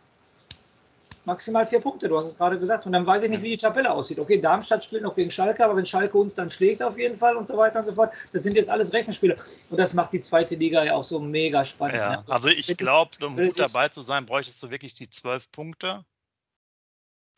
maximal 1.26 1.66
vier 1.66 1.80
Punkte, 1.80 2.08
du 2.08 2.18
hast 2.18 2.26
es 2.26 2.36
gerade 2.36 2.58
gesagt. 2.58 2.86
Und 2.86 2.92
dann 2.92 3.06
weiß 3.06 3.24
ich 3.24 3.30
nicht, 3.30 3.42
wie 3.42 3.50
die 3.50 3.58
Tabelle 3.58 3.90
aussieht. 3.90 4.18
Okay, 4.18 4.40
Darmstadt 4.40 4.84
spielt 4.84 5.02
noch 5.02 5.14
gegen 5.14 5.30
Schalke, 5.30 5.64
aber 5.64 5.76
wenn 5.76 5.86
Schalke 5.86 6.16
uns 6.16 6.34
dann 6.34 6.50
schlägt 6.50 6.82
auf 6.82 6.98
jeden 6.98 7.16
Fall 7.16 7.36
und 7.36 7.48
so 7.48 7.56
weiter 7.56 7.80
und 7.80 7.86
so 7.86 7.92
fort, 7.92 8.12
das 8.32 8.42
sind 8.42 8.56
jetzt 8.56 8.70
alles 8.70 8.92
Rechenspiele. 8.92 9.36
Und 9.70 9.78
das 9.78 9.94
macht 9.94 10.12
die 10.12 10.20
zweite 10.20 10.54
Liga 10.54 10.84
ja 10.84 10.94
auch 10.94 11.04
so 11.04 11.20
mega 11.20 11.64
spannend. 11.64 11.96
Ja, 11.96 12.10
ne? 12.16 12.24
also 12.28 12.48
ich 12.48 12.74
glaube, 12.76 13.10
um 13.24 13.36
gut 13.36 13.58
dabei 13.58 13.88
zu 13.88 14.02
sein, 14.02 14.26
bräuchtest 14.26 14.62
du 14.62 14.70
wirklich 14.70 14.94
die 14.94 15.10
zwölf 15.10 15.50
Punkte. 15.50 16.04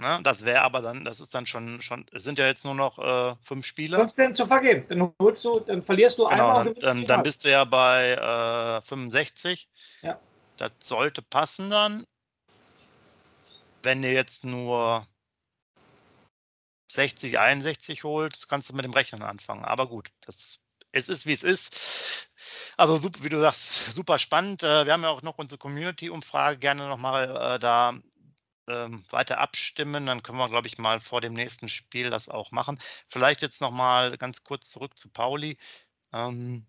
Ne? 0.01 0.21
Das 0.23 0.45
wäre 0.45 0.63
aber 0.63 0.81
dann, 0.81 1.05
das 1.05 1.19
ist 1.19 1.35
dann 1.35 1.47
schon, 1.47 1.81
schon, 1.81 2.07
es 2.13 2.23
sind 2.23 2.39
ja 2.39 2.47
jetzt 2.47 2.65
nur 2.65 2.75
noch 2.75 2.99
äh, 2.99 3.35
fünf 3.43 3.67
Spiele. 3.67 3.97
15 3.97 4.35
zu 4.35 4.47
vergeben. 4.47 4.87
Dann 4.89 5.13
holst 5.21 5.45
du, 5.45 5.59
dann 5.59 5.83
verlierst 5.83 6.19
du 6.19 6.29
genau, 6.29 6.51
einmal. 6.51 6.65
Dann, 6.65 6.75
dann, 6.75 7.05
dann, 7.05 7.23
bist 7.25 7.45
du 7.45 7.51
ja 7.51 7.65
bei 7.65 8.13
äh, 8.13 8.87
65. 8.87 9.69
Ja. 10.03 10.21
Das 10.57 10.71
sollte 10.81 11.21
passen 11.23 11.71
dann 11.71 12.05
wenn 13.83 14.03
ihr 14.03 14.13
jetzt 14.13 14.45
nur 14.45 15.07
60, 16.91 17.39
61 17.39 18.05
holt, 18.05 18.49
kannst 18.49 18.71
du 18.71 18.75
mit 18.75 18.85
dem 18.85 18.93
Rechnen 18.93 19.23
anfangen. 19.23 19.65
Aber 19.65 19.89
gut, 19.89 20.11
das, 20.23 20.65
es 20.93 21.09
ist, 21.09 21.27
wie 21.27 21.33
es 21.33 21.43
ist. 21.43 22.31
Also, 22.77 23.03
wie 23.23 23.29
du 23.29 23.41
sagst, 23.41 23.93
super 23.95 24.19
spannend. 24.19 24.63
Äh, 24.63 24.87
wir 24.87 24.93
haben 24.93 25.03
ja 25.03 25.11
auch 25.11 25.23
noch 25.23 25.39
unsere 25.39 25.59
Community-Umfrage. 25.59 26.59
Gerne 26.59 26.89
nochmal 26.89 27.57
äh, 27.57 27.59
da 27.59 27.95
ähm, 28.69 29.05
weiter 29.11 29.39
abstimmen. 29.39 30.07
Dann 30.07 30.23
können 30.23 30.39
wir, 30.39 30.49
glaube 30.49 30.69
ich, 30.69 30.79
mal 30.79 31.01
vor 31.01 31.21
dem 31.21 31.35
nächsten 31.35 31.69
Spiel 31.69 32.11
das 32.11 32.29
auch 32.29 32.53
machen. 32.53 32.79
Vielleicht 33.09 33.43
jetzt 33.43 33.61
nochmal 33.61 34.17
ganz 34.19 34.45
kurz 34.45 34.71
zurück 34.71 34.97
zu 34.97 35.11
Pauli. 35.11 35.59
Ähm, 36.13 36.67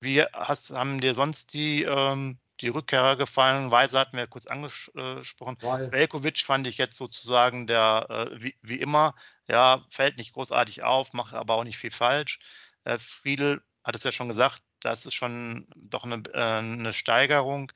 wie 0.00 0.22
hast, 0.22 0.70
haben 0.70 1.00
dir 1.00 1.14
sonst 1.14 1.54
die 1.54 1.84
ähm, 1.84 2.38
die 2.62 2.68
Rückkehrer 2.68 3.16
gefallen. 3.16 3.70
Weise 3.70 3.98
hatten 3.98 4.16
wir 4.16 4.26
kurz 4.26 4.46
angesprochen. 4.46 5.56
Velkovic 5.60 6.40
fand 6.40 6.66
ich 6.66 6.78
jetzt 6.78 6.96
sozusagen 6.96 7.66
der, 7.66 8.06
äh, 8.08 8.42
wie, 8.42 8.56
wie, 8.62 8.80
immer, 8.80 9.14
ja, 9.48 9.84
fällt 9.90 10.18
nicht 10.18 10.32
großartig 10.32 10.82
auf, 10.82 11.12
macht 11.12 11.34
aber 11.34 11.54
auch 11.54 11.64
nicht 11.64 11.78
viel 11.78 11.90
falsch. 11.90 12.38
Äh, 12.84 12.98
Friedel 12.98 13.62
hat 13.84 13.96
es 13.96 14.04
ja 14.04 14.12
schon 14.12 14.28
gesagt, 14.28 14.62
das 14.80 15.06
ist 15.06 15.14
schon 15.14 15.66
doch 15.76 16.04
eine, 16.04 16.22
äh, 16.32 16.58
eine 16.58 16.92
Steigerung. 16.92 17.72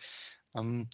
Ähm, 0.55 0.89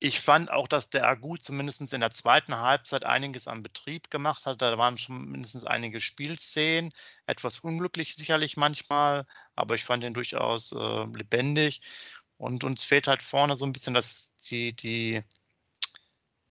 ich 0.00 0.20
fand 0.20 0.50
auch, 0.52 0.68
dass 0.68 0.90
der 0.90 1.08
Agu 1.08 1.36
zumindest 1.36 1.92
in 1.92 2.00
der 2.00 2.10
zweiten 2.10 2.56
Halbzeit 2.60 3.04
einiges 3.04 3.48
am 3.48 3.64
Betrieb 3.64 4.10
gemacht 4.10 4.46
hat. 4.46 4.62
Da 4.62 4.78
waren 4.78 4.96
schon 4.96 5.24
mindestens 5.24 5.64
einige 5.64 6.00
Spielszenen. 6.00 6.92
Etwas 7.26 7.58
unglücklich 7.60 8.14
sicherlich 8.14 8.56
manchmal, 8.56 9.26
aber 9.56 9.74
ich 9.74 9.84
fand 9.84 10.04
ihn 10.04 10.14
durchaus 10.14 10.70
äh, 10.70 11.04
lebendig. 11.16 11.80
Und 12.38 12.64
uns 12.64 12.84
fehlt 12.84 13.08
halt 13.08 13.22
vorne 13.22 13.58
so 13.58 13.66
ein 13.66 13.72
bisschen 13.72 13.94
das, 13.94 14.34
die, 14.48 14.72
die, 14.74 15.22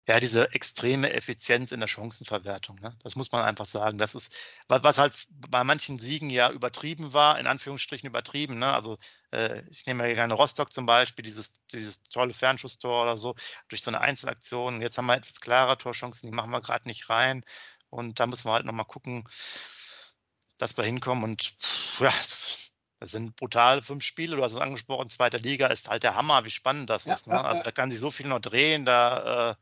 ja, 0.09 0.21
diese 0.21 0.53
extreme 0.53 1.13
Effizienz 1.13 1.73
in 1.73 1.81
der 1.81 1.89
Chancenverwertung. 1.89 2.79
Ne? 2.81 2.97
Das 3.03 3.17
muss 3.17 3.33
man 3.33 3.45
einfach 3.45 3.67
sagen. 3.67 3.99
Das 3.99 4.15
ist, 4.15 4.33
was, 4.69 4.85
was, 4.85 4.99
halt 4.99 5.15
bei 5.49 5.65
manchen 5.65 5.99
Siegen 5.99 6.31
ja 6.31 6.51
übertrieben 6.51 7.13
war, 7.13 7.39
in 7.39 7.47
Anführungsstrichen 7.47 8.09
übertrieben. 8.09 8.59
Ne? 8.59 8.73
Also 8.73 8.99
äh, 9.33 9.63
ich 9.71 9.87
nehme 9.87 10.09
ja 10.09 10.15
gerne 10.15 10.35
Rostock 10.35 10.73
zum 10.73 10.87
Beispiel, 10.87 11.25
dieses, 11.25 11.55
dieses 11.73 12.03
tolle 12.03 12.35
Fernschusstor 12.35 13.03
oder 13.03 13.19
so, 13.19 13.35
durch 13.69 13.83
so 13.83 13.91
eine 13.91 14.01
Einzelaktion. 14.01 14.81
Jetzt 14.81 14.99
haben 14.99 15.07
wir 15.07 15.17
etwas 15.17 15.41
klarer 15.41 15.79
Torchancen, 15.79 16.31
die 16.31 16.37
machen 16.37 16.51
wir 16.51 16.61
gerade 16.61 16.87
nicht 16.89 17.09
rein. 17.11 17.45
Und 17.91 18.21
da 18.21 18.27
müssen 18.27 18.47
wir 18.47 18.53
halt 18.53 18.67
nochmal 18.67 18.87
gucken, 18.87 19.25
dass 20.59 20.77
wir 20.77 20.85
hinkommen. 20.85 21.25
Und 21.25 21.57
ja, 22.01 22.13
das 22.99 23.11
sind 23.11 23.37
brutal 23.37 23.83
fünf 23.83 24.03
Spiele, 24.05 24.37
du 24.37 24.43
hast 24.43 24.53
es 24.53 24.61
angesprochen, 24.61 25.11
zweite 25.11 25.37
Liga 25.37 25.67
ist 25.67 25.89
halt 25.89 26.03
der 26.03 26.15
Hammer, 26.15 26.45
wie 26.45 26.51
spannend 26.51 26.89
das 26.89 27.05
ja, 27.05 27.15
ist. 27.15 27.27
Ne? 27.27 27.35
Ja, 27.35 27.43
also 27.43 27.63
da 27.63 27.71
kann 27.71 27.91
sich 27.91 28.01
so 28.01 28.11
viel 28.11 28.27
noch 28.27 28.41
drehen. 28.41 28.85
Da, 28.85 29.51
äh, 29.51 29.55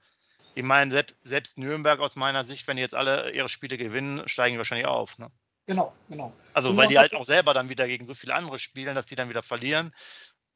ich 0.54 0.62
meine, 0.62 1.04
selbst 1.22 1.58
Nürnberg 1.58 1.98
aus 2.00 2.14
meiner 2.14 2.44
Sicht, 2.44 2.66
wenn 2.68 2.76
die 2.76 2.82
jetzt 2.82 2.94
alle 2.94 3.32
ihre 3.32 3.48
Spiele 3.48 3.76
gewinnen, 3.76 4.28
steigen 4.28 4.54
die 4.54 4.58
wahrscheinlich 4.58 4.86
auf. 4.86 5.18
Ne? 5.18 5.30
Genau, 5.66 5.92
genau. 6.08 6.32
Also 6.52 6.76
weil 6.76 6.88
die 6.88 6.98
halt 6.98 7.14
auch 7.14 7.24
selber 7.24 7.54
dann 7.54 7.68
wieder 7.68 7.88
gegen 7.88 8.06
so 8.06 8.14
viele 8.14 8.34
andere 8.34 8.58
spielen, 8.58 8.94
dass 8.94 9.06
die 9.06 9.16
dann 9.16 9.28
wieder 9.28 9.42
verlieren. 9.42 9.92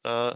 Äh, 0.04 0.34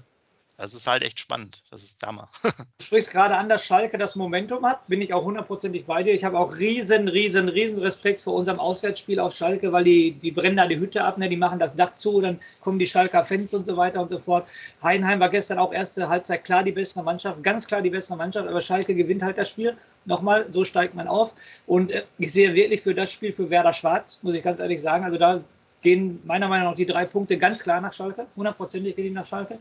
das 0.57 0.75
ist 0.75 0.87
halt 0.87 1.03
echt 1.03 1.19
spannend. 1.19 1.63
Das 1.71 1.83
ist 1.83 2.03
Hammer. 2.07 2.29
Du 2.79 2.85
sprichst 2.85 3.13
gerade 3.13 3.37
an, 3.37 3.49
dass 3.49 3.65
Schalke 3.65 3.97
das 3.97 4.17
Momentum 4.17 4.65
hat. 4.65 4.87
Bin 4.89 5.01
ich 5.01 5.15
auch 5.15 5.25
hundertprozentig 5.25 5.87
bei 5.87 6.03
dir. 6.03 6.15
Ich 6.15 6.25
habe 6.25 6.39
auch 6.39 6.57
riesen, 6.57 7.09
riesen, 7.09 7.49
riesen 7.49 7.79
Respekt 7.79 8.21
vor 8.21 8.35
unserem 8.35 8.59
Auswärtsspiel 8.59 9.21
auf 9.21 9.33
Schalke, 9.35 9.73
weil 9.73 9.85
die, 9.85 10.13
die 10.13 10.31
brennen 10.31 10.57
da 10.57 10.67
die 10.67 10.79
Hütte 10.79 11.05
ab, 11.05 11.19
ne? 11.19 11.29
die 11.29 11.37
machen 11.37 11.59
das 11.59 11.77
Dach 11.77 11.95
zu, 11.97 12.21
dann 12.21 12.41
kommen 12.61 12.79
die 12.79 12.87
Schalker 12.87 13.25
Fans 13.25 13.55
und 13.55 13.67
so 13.67 13.77
weiter 13.77 14.01
und 14.01 14.11
so 14.11 14.19
fort. 14.19 14.47
Heidenheim 14.83 15.21
war 15.21 15.31
gestern 15.31 15.59
auch 15.59 15.73
erste 15.73 16.09
Halbzeit 16.09 16.45
klar 16.45 16.65
die 16.65 16.73
bessere 16.73 17.03
Mannschaft, 17.05 17.43
ganz 17.43 17.67
klar 17.67 17.83
die 17.83 17.91
bessere 17.91 18.17
Mannschaft, 18.17 18.49
aber 18.49 18.61
Schalke 18.61 18.95
gewinnt 18.95 19.23
halt 19.23 19.39
das 19.39 19.49
Spiel. 19.49 19.77
Nochmal, 20.05 20.47
so 20.51 20.65
steigt 20.65 20.95
man 20.95 21.09
auf. 21.09 21.35
Und 21.67 21.93
äh, 21.93 22.03
ich 22.19 22.33
sehe 22.33 22.55
wirklich 22.55 22.83
für 22.83 22.95
das 22.95 23.13
Spiel 23.13 23.33
für 23.33 23.51
Werder 23.51 23.73
Schwarz, 23.73 24.21
muss 24.23 24.35
ich 24.35 24.43
ganz 24.43 24.59
ehrlich 24.59 24.83
sagen, 24.83 25.05
also 25.05 25.19
da 25.19 25.43
gehen 25.83 26.21
meiner 26.25 26.49
Meinung 26.49 26.69
nach 26.69 26.77
die 26.77 26.87
drei 26.87 27.05
Punkte 27.05 27.37
ganz 27.37 27.63
klar 27.63 27.81
nach 27.81 27.93
Schalke. 27.93 28.27
Hundertprozentig 28.37 28.97
gehen 28.97 29.07
die 29.07 29.11
nach 29.11 29.27
Schalke. 29.27 29.59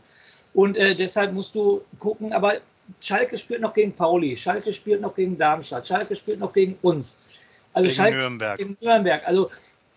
Und 0.54 0.76
äh, 0.76 0.94
deshalb 0.94 1.32
musst 1.32 1.54
du 1.54 1.82
gucken, 1.98 2.32
aber 2.32 2.54
Schalke 3.00 3.38
spielt 3.38 3.60
noch 3.60 3.74
gegen 3.74 3.92
Pauli, 3.92 4.36
Schalke 4.36 4.72
spielt 4.72 5.00
noch 5.00 5.14
gegen 5.14 5.38
Darmstadt, 5.38 5.86
Schalke 5.86 6.14
spielt 6.14 6.40
noch 6.40 6.52
gegen 6.52 6.78
uns. 6.82 7.24
Also 7.72 7.88
gegen 7.88 7.96
Schalke 7.96 8.18
Nürnberg. 8.18 8.58
gegen 8.58 8.76
Nürnberg. 8.80 9.26
Also, 9.26 9.50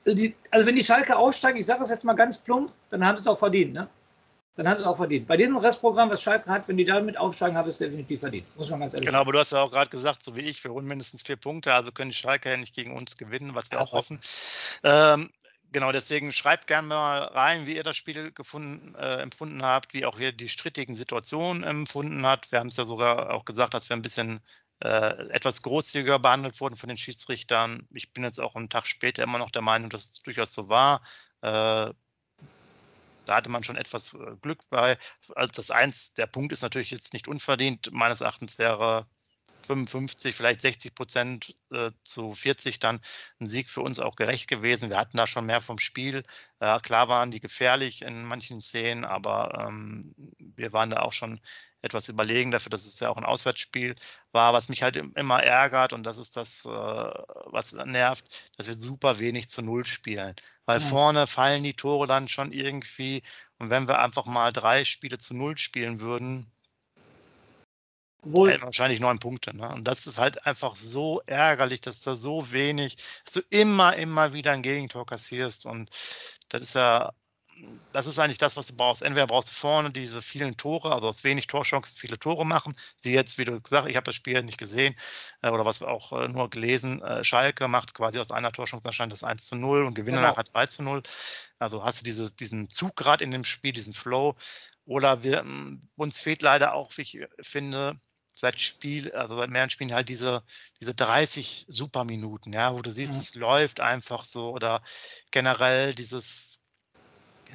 die, 0.08 0.36
also 0.52 0.65
wenn 0.65 0.76
die 0.76 0.84
Schalke 0.84 1.15
aussteigen, 1.18 1.58
ich 1.58 1.65
sage 1.65 1.80
das 1.82 1.89
jetzt 1.89 2.06
mal 2.06 2.13
ganz 2.13 2.38
plump, 2.38 2.72
dann 2.89 3.06
haben 3.06 3.18
sie 3.18 3.22
es 3.22 3.28
auch 3.28 3.38
verdient. 3.38 3.74
Ne? 3.74 3.89
Dann 4.56 4.70
haben 4.70 4.78
sie 4.78 4.84
es 4.84 4.88
auch 4.88 4.96
verdient. 4.96 5.28
Bei 5.28 5.36
diesem 5.36 5.58
Restprogramm, 5.58 6.10
was 6.10 6.22
Schalke 6.22 6.50
hat, 6.50 6.68
wenn 6.68 6.78
die 6.78 6.86
damit 6.86 7.18
aufsteigen, 7.18 7.58
haben 7.58 7.68
sie 7.68 7.74
es 7.74 7.78
definitiv 7.80 8.22
verdient. 8.22 8.46
Muss 8.56 8.70
man 8.70 8.80
ganz 8.80 8.94
ehrlich 8.94 9.08
genau, 9.08 9.18
sagen. 9.18 9.28
aber 9.28 9.34
du 9.34 9.39
hast 9.39 9.52
ja 9.52 9.62
auch 9.62 9.72
gerade 9.72 9.89
gesagt, 9.89 10.24
so 10.24 10.36
wie 10.36 10.41
ich, 10.41 10.63
wir 10.63 10.72
holen 10.72 10.86
mindestens 10.86 11.24
vier 11.24 11.36
Punkte, 11.36 11.74
also 11.74 11.91
können 11.91 12.12
die 12.12 12.15
Schalke 12.15 12.50
ja 12.50 12.58
nicht 12.58 12.74
gegen 12.74 12.96
uns 12.96 13.18
gewinnen, 13.18 13.56
was 13.56 13.70
wir 13.72 13.80
ja, 13.80 13.84
auch 13.84 13.91
hoffen. 13.91 14.22
Ähm, 14.84 15.30
Genau, 15.75 15.91
deswegen 15.91 16.31
schreibt 16.31 16.67
gerne 16.67 16.88
mal 16.88 17.17
rein, 17.21 17.67
wie 17.67 17.75
ihr 17.75 17.83
das 17.83 17.97
Spiel 17.97 18.31
gefunden, 18.31 18.95
äh, 18.95 19.17
empfunden 19.17 19.61
habt, 19.61 19.93
wie 19.93 20.05
auch 20.05 20.17
ihr 20.19 20.31
die 20.31 20.47
strittigen 20.47 20.95
Situationen 20.95 21.65
empfunden 21.65 22.25
habt. 22.25 22.49
Wir 22.53 22.59
haben 22.59 22.69
es 22.69 22.77
ja 22.77 22.85
sogar 22.85 23.33
auch 23.33 23.43
gesagt, 23.43 23.73
dass 23.73 23.89
wir 23.89 23.97
ein 23.97 24.01
bisschen 24.01 24.39
äh, 24.79 25.27
etwas 25.31 25.63
großzügiger 25.63 26.17
behandelt 26.17 26.61
wurden 26.61 26.77
von 26.77 26.88
den 26.88 26.97
Schiedsrichtern. 26.97 27.89
Ich 27.91 28.13
bin 28.13 28.23
jetzt 28.23 28.39
auch 28.39 28.55
einen 28.55 28.69
Tag 28.69 28.88
später 28.88 29.21
immer 29.21 29.38
noch 29.38 29.51
der 29.51 29.63
Meinung, 29.63 29.89
dass 29.89 30.11
es 30.11 30.21
durchaus 30.21 30.53
so 30.53 30.69
war. 30.69 31.01
Äh, 31.41 31.91
da 33.25 33.35
hatte 33.35 33.49
man 33.49 33.65
schon 33.65 33.75
etwas 33.75 34.13
äh, 34.13 34.38
Glück 34.41 34.61
bei. 34.69 34.97
Also 35.35 35.51
das 35.57 35.71
eins, 35.71 36.13
der 36.13 36.27
Punkt 36.27 36.53
ist 36.53 36.61
natürlich 36.61 36.91
jetzt 36.91 37.11
nicht 37.11 37.27
unverdient. 37.27 37.89
Meines 37.91 38.21
Erachtens 38.21 38.57
wäre 38.57 39.07
55, 39.65 40.36
vielleicht 40.36 40.62
60 40.62 40.95
Prozent 40.95 41.56
äh, 41.71 41.91
zu 42.04 42.34
40 42.34 42.80
dann 42.80 43.01
ein 43.39 43.47
Sieg 43.47 43.69
für 43.69 43.82
uns 43.82 43.99
auch 43.99 44.15
gerecht 44.15 44.47
gewesen. 44.47 44.89
Wir 44.89 44.97
hatten 44.97 45.17
da 45.17 45.28
schon 45.28 45.45
mehr 45.45 45.62
vom 45.62 45.80
Spiel. 45.80 46.23
Äh, 46.60 46.80
klar 46.80 47.08
waren 47.10 47.32
die 47.32 47.39
gefährlich 47.39 48.01
in 48.01 48.23
manchen 48.25 48.62
Szenen, 48.62 49.06
aber 49.06 49.67
ähm, 49.67 50.13
wir 50.39 50.73
waren 50.73 50.89
da 50.89 51.01
auch 51.01 51.13
schon 51.13 51.39
etwas 51.86 52.10
überlegen 52.10 52.51
dafür, 52.51 52.71
dass 52.71 52.86
es 52.86 52.99
ja 52.99 53.10
auch 53.10 53.17
ein 53.17 53.25
Auswärtsspiel 53.25 53.95
war, 54.32 54.54
was 54.54 54.69
mich 54.69 54.82
halt 54.82 54.95
immer 54.97 55.43
ärgert 55.43 55.93
und 55.93 56.04
das 56.04 56.17
ist 56.17 56.36
das, 56.36 56.65
äh, 56.65 56.69
was 56.69 57.73
nervt, 57.73 58.51
dass 58.58 58.67
wir 58.67 58.73
super 58.73 59.19
wenig 59.19 59.49
zu 59.49 59.62
Null 59.62 59.86
spielen. 59.86 60.36
Weil 60.65 60.82
ja. 60.82 60.88
vorne 60.88 61.28
fallen 61.28 61.63
die 61.63 61.75
Tore 61.75 62.08
dann 62.08 62.28
schon 62.28 62.51
irgendwie 62.51 63.21
und 63.60 63.69
wenn 63.69 63.88
wir 63.88 63.99
einfach 63.99 64.25
mal 64.25 64.51
drei 64.51 64.84
Spiele 64.84 65.19
zu 65.19 65.36
Null 65.36 65.58
spielen 65.58 65.99
würden, 65.99 66.51
wohl 68.25 68.61
wahrscheinlich 68.61 68.99
neun 68.99 69.19
Punkte. 69.19 69.55
Ne? 69.55 69.69
Und 69.69 69.85
das 69.85 70.05
ist 70.07 70.17
halt 70.17 70.45
einfach 70.45 70.75
so 70.75 71.21
ärgerlich, 71.25 71.81
dass 71.81 72.01
da 72.01 72.15
so 72.15 72.51
wenig, 72.51 72.97
dass 73.23 73.35
du 73.35 73.41
immer, 73.49 73.95
immer 73.95 74.33
wieder 74.33 74.51
ein 74.51 74.63
Gegentor 74.63 75.05
kassierst. 75.05 75.65
Und 75.65 75.89
das 76.49 76.63
ist 76.63 76.75
ja, 76.75 77.13
das 77.93 78.07
ist 78.07 78.19
eigentlich 78.19 78.38
das, 78.38 78.57
was 78.57 78.67
du 78.67 78.75
brauchst. 78.75 79.01
Entweder 79.01 79.27
brauchst 79.27 79.49
du 79.49 79.53
vorne 79.53 79.91
diese 79.91 80.21
vielen 80.21 80.57
Tore, 80.57 80.93
also 80.93 81.07
aus 81.07 81.23
wenig 81.23 81.47
Torchancen 81.47 81.97
viele 81.97 82.19
Tore 82.19 82.45
machen. 82.45 82.75
Sie 82.97 83.13
jetzt, 83.13 83.38
wie 83.38 83.45
du 83.45 83.61
gesagt 83.61 83.83
hast, 83.83 83.89
ich 83.89 83.95
habe 83.95 84.05
das 84.05 84.15
Spiel 84.15 84.41
nicht 84.43 84.57
gesehen 84.57 84.95
äh, 85.41 85.49
oder 85.49 85.65
was 85.65 85.79
wir 85.79 85.88
auch 85.88 86.11
äh, 86.11 86.27
nur 86.27 86.49
gelesen. 86.49 87.01
Äh, 87.01 87.23
Schalke 87.23 87.67
macht 87.67 87.93
quasi 87.93 88.19
aus 88.19 88.31
einer 88.31 88.51
Torchance 88.51 88.85
anscheinend 88.85 89.13
das 89.13 89.23
1 89.23 89.45
zu 89.45 89.55
0 89.55 89.85
und 89.85 89.93
gewinnt 89.93 90.17
genau. 90.17 90.29
nachher 90.29 90.43
3 90.43 90.67
zu 90.67 90.83
0. 90.83 91.03
Also 91.59 91.83
hast 91.83 92.01
du 92.01 92.05
diese, 92.05 92.33
diesen 92.33 92.69
Zug 92.69 92.95
gerade 92.95 93.23
in 93.23 93.31
dem 93.31 93.45
Spiel, 93.45 93.71
diesen 93.71 93.93
Flow. 93.93 94.35
Oder 94.85 95.23
wir, 95.23 95.43
uns 95.95 96.19
fehlt 96.19 96.41
leider 96.41 96.73
auch, 96.73 96.91
wie 96.97 97.01
ich 97.01 97.19
finde, 97.41 97.99
seit 98.36 98.62
Spiel, 98.62 99.12
also 99.13 99.38
seit 99.38 99.50
mehreren 99.50 99.69
Spielen 99.69 99.93
halt 99.93 100.10
diese, 100.10 100.43
diese 100.80 100.93
30 100.93 101.65
Superminuten, 101.67 102.54
ja, 102.54 102.74
wo 102.74 102.82
du 102.82 102.91
siehst, 102.91 103.13
mhm. 103.13 103.19
es 103.19 103.36
läuft 103.36 103.80
einfach 103.80 104.24
so 104.24 104.52
oder 104.52 104.82
generell 105.32 105.95
dieses 105.95 106.62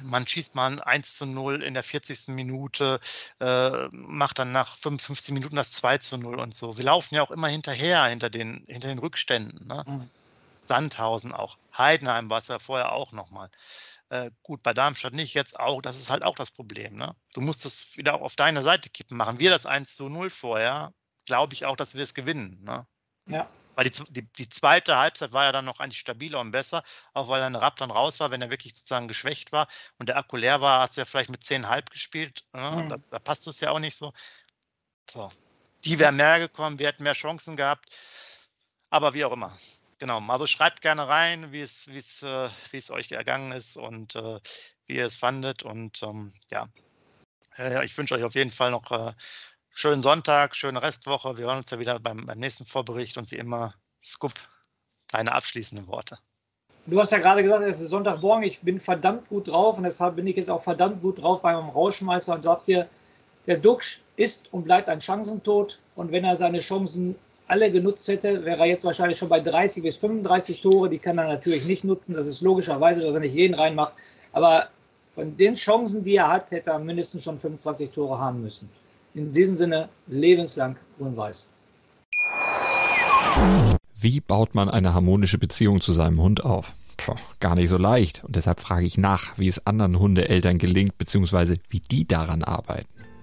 man 0.03 0.25
schießt 0.25 0.55
mal 0.55 0.67
ein 0.67 0.79
1 0.79 1.17
zu 1.17 1.25
0 1.25 1.61
in 1.63 1.73
der 1.73 1.83
40. 1.83 2.29
Minute, 2.29 2.99
äh, 3.39 3.87
macht 3.91 4.39
dann 4.39 4.51
nach 4.51 4.77
55 4.77 5.33
Minuten 5.33 5.55
das 5.55 5.71
2 5.73 5.97
zu 5.97 6.17
0 6.17 6.39
und 6.39 6.53
so. 6.53 6.77
Wir 6.77 6.85
laufen 6.85 7.15
ja 7.15 7.21
auch 7.21 7.31
immer 7.31 7.49
hinterher, 7.49 8.05
hinter 8.05 8.29
den, 8.29 8.63
hinter 8.67 8.87
den 8.87 8.99
Rückständen. 8.99 9.67
Ne? 9.67 9.83
Mhm. 9.85 10.09
Sandhausen 10.65 11.33
auch. 11.33 11.57
Heidenheim 11.77 12.29
war 12.29 12.39
es 12.39 12.47
ja 12.47 12.59
vorher 12.59 12.93
auch 12.93 13.11
nochmal. 13.11 13.49
Äh, 14.11 14.31
gut, 14.43 14.61
bei 14.61 14.73
Darmstadt 14.73 15.13
nicht, 15.13 15.33
jetzt 15.33 15.57
auch. 15.57 15.81
Das 15.81 15.97
ist 15.97 16.09
halt 16.09 16.23
auch 16.23 16.35
das 16.35 16.51
Problem. 16.51 16.97
Ne? 16.97 17.15
Du 17.33 17.39
musst 17.39 17.63
es 17.63 17.95
wieder 17.95 18.15
auf 18.15 18.35
deine 18.35 18.61
Seite 18.61 18.89
kippen. 18.89 19.15
Machen 19.15 19.39
wir 19.39 19.49
das 19.49 19.65
1 19.65 19.95
zu 19.95 20.09
0 20.09 20.29
vorher, 20.29 20.93
glaube 21.25 21.53
ich 21.53 21.65
auch, 21.65 21.77
dass 21.77 21.95
wir 21.95 22.03
es 22.03 22.13
gewinnen. 22.13 22.61
Ne? 22.61 22.85
Ja. 23.27 23.49
Weil 23.75 23.89
die, 23.89 24.03
die, 24.09 24.33
die, 24.33 24.49
zweite 24.49 24.97
Halbzeit 24.97 25.31
war 25.31 25.45
ja 25.45 25.53
dann 25.53 25.63
noch 25.63 25.79
eigentlich 25.79 25.99
stabiler 25.99 26.41
und 26.41 26.51
besser, 26.51 26.83
auch 27.13 27.29
weil 27.29 27.39
dann 27.39 27.55
Rapp 27.55 27.77
dann 27.77 27.89
raus 27.89 28.19
war, 28.19 28.31
wenn 28.31 28.41
er 28.41 28.51
wirklich 28.51 28.75
sozusagen 28.75 29.07
geschwächt 29.07 29.53
war 29.53 29.69
und 29.97 30.09
der 30.09 30.17
Akku 30.17 30.35
leer 30.35 30.59
war, 30.59 30.81
hast 30.81 30.97
du 30.97 31.01
ja 31.01 31.05
vielleicht 31.05 31.29
mit 31.29 31.43
10,5 31.43 31.89
gespielt. 31.89 32.43
Ne? 32.51 32.69
Mhm. 32.69 32.89
Da, 32.89 32.97
da, 33.11 33.19
passt 33.19 33.47
es 33.47 33.61
ja 33.61 33.71
auch 33.71 33.79
nicht 33.79 33.95
so. 33.95 34.11
so. 35.09 35.31
Die 35.85 35.99
wären 35.99 36.17
mehr 36.17 36.39
gekommen, 36.39 36.79
wir 36.79 36.87
hätten 36.87 37.03
mehr 37.03 37.13
Chancen 37.13 37.55
gehabt. 37.55 37.95
Aber 38.89 39.13
wie 39.13 39.23
auch 39.23 39.31
immer. 39.31 39.57
Genau, 40.01 40.19
also 40.29 40.47
schreibt 40.47 40.81
gerne 40.81 41.07
rein, 41.07 41.51
wie 41.51 41.61
es, 41.61 41.87
wie 41.87 41.97
es, 41.97 42.23
äh, 42.23 42.49
wie 42.71 42.77
es 42.77 42.89
euch 42.89 43.11
ergangen 43.11 43.51
ist 43.51 43.77
und 43.77 44.15
äh, 44.15 44.39
wie 44.87 44.95
ihr 44.95 45.05
es 45.05 45.15
fandet. 45.15 45.61
Und 45.61 46.01
ähm, 46.01 46.33
ja, 46.49 46.69
äh, 47.55 47.85
ich 47.85 47.95
wünsche 47.95 48.15
euch 48.15 48.23
auf 48.23 48.33
jeden 48.33 48.49
Fall 48.49 48.71
noch 48.71 48.89
äh, 48.89 49.13
schönen 49.69 50.01
Sonntag, 50.01 50.55
schöne 50.55 50.81
Restwoche. 50.81 51.37
Wir 51.37 51.45
hören 51.45 51.59
uns 51.59 51.69
ja 51.69 51.77
wieder 51.77 51.99
beim, 51.99 52.25
beim 52.25 52.39
nächsten 52.39 52.65
Vorbericht 52.65 53.19
und 53.19 53.29
wie 53.29 53.35
immer, 53.35 53.75
Scoop, 54.03 54.33
deine 55.09 55.33
abschließenden 55.33 55.85
Worte. 55.85 56.17
Du 56.87 56.99
hast 56.99 57.11
ja 57.11 57.19
gerade 57.19 57.43
gesagt, 57.43 57.61
es 57.61 57.79
ist 57.79 57.91
Sonntagmorgen, 57.91 58.43
ich 58.43 58.59
bin 58.61 58.79
verdammt 58.79 59.29
gut 59.29 59.49
drauf 59.49 59.77
und 59.77 59.83
deshalb 59.83 60.15
bin 60.15 60.25
ich 60.25 60.35
jetzt 60.35 60.49
auch 60.49 60.63
verdammt 60.63 61.03
gut 61.03 61.21
drauf 61.21 61.43
beim 61.43 61.69
Rauschmeister 61.69 62.33
und 62.33 62.43
sag 62.43 62.65
dir, 62.65 62.89
der 63.45 63.57
Duxch 63.57 64.01
ist 64.15 64.51
und 64.51 64.63
bleibt 64.63 64.89
ein 64.89 64.99
Chancentod 64.99 65.79
und 65.93 66.11
wenn 66.11 66.23
er 66.23 66.37
seine 66.37 66.59
Chancen 66.59 67.15
alle 67.51 67.69
genutzt 67.69 68.07
hätte, 68.07 68.45
wäre 68.45 68.61
er 68.61 68.65
jetzt 68.65 68.85
wahrscheinlich 68.85 69.19
schon 69.19 69.27
bei 69.27 69.41
30 69.41 69.83
bis 69.83 69.97
35 69.97 70.61
Tore. 70.61 70.89
Die 70.89 70.99
kann 70.99 71.17
er 71.17 71.27
natürlich 71.27 71.65
nicht 71.65 71.83
nutzen. 71.83 72.13
Das 72.13 72.25
ist 72.25 72.41
logischerweise, 72.41 73.01
dass 73.01 73.13
er 73.13 73.19
nicht 73.19 73.35
jeden 73.35 73.53
reinmacht. 73.53 73.93
Aber 74.31 74.69
von 75.13 75.35
den 75.35 75.55
Chancen, 75.55 76.01
die 76.01 76.15
er 76.15 76.29
hat, 76.29 76.51
hätte 76.51 76.69
er 76.71 76.79
mindestens 76.79 77.23
schon 77.23 77.37
25 77.37 77.91
Tore 77.91 78.17
haben 78.17 78.41
müssen. 78.41 78.69
In 79.13 79.33
diesem 79.33 79.55
Sinne 79.55 79.89
lebenslang 80.07 80.77
grün-weiß. 80.97 81.49
Wie 83.97 84.21
baut 84.21 84.55
man 84.55 84.69
eine 84.69 84.93
harmonische 84.93 85.37
Beziehung 85.37 85.81
zu 85.81 85.91
seinem 85.91 86.21
Hund 86.21 86.45
auf? 86.45 86.73
Puh, 86.95 87.15
gar 87.41 87.55
nicht 87.55 87.69
so 87.69 87.77
leicht. 87.77 88.23
Und 88.23 88.37
deshalb 88.37 88.61
frage 88.61 88.85
ich 88.85 88.97
nach, 88.97 89.37
wie 89.37 89.49
es 89.49 89.67
anderen 89.67 89.99
Hundeeltern 89.99 90.57
gelingt, 90.57 90.97
beziehungsweise 90.97 91.57
wie 91.67 91.81
die 91.81 92.07
daran 92.07 92.43
arbeiten. 92.43 92.87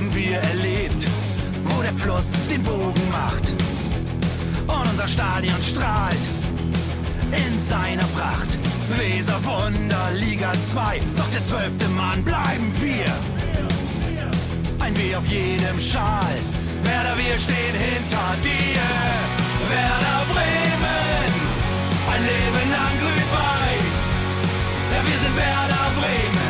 Haben 0.00 0.14
wir 0.14 0.38
erlebt, 0.38 1.06
wo 1.64 1.82
der 1.82 1.92
Fluss 1.92 2.32
den 2.48 2.62
Bogen 2.62 3.10
macht 3.12 3.50
und 4.66 4.90
unser 4.90 5.06
Stadion 5.06 5.60
strahlt 5.60 6.24
in 7.30 7.60
seiner 7.60 8.06
Pracht. 8.16 8.58
Weser 8.96 9.38
Wunder, 9.44 10.10
Liga 10.14 10.52
2, 10.72 11.00
doch 11.16 11.30
der 11.30 11.44
zwölfte 11.44 11.86
Mann 11.88 12.24
bleiben 12.24 12.72
wir. 12.80 13.12
Ein 14.78 14.96
W 14.96 15.16
auf 15.16 15.26
jedem 15.26 15.78
Schal, 15.78 16.36
Werder, 16.82 17.16
wir 17.18 17.38
stehen 17.38 17.76
hinter 17.76 18.28
dir. 18.42 18.80
Werder 19.68 20.20
Bremen, 20.32 21.30
ein 22.12 22.22
Leben 22.22 22.70
lang 22.72 22.94
grün-weiß. 23.02 23.96
Ja, 24.92 25.00
wir 25.08 25.18
sind 25.22 25.36
Werder 25.36 25.86
Bremen, 26.00 26.49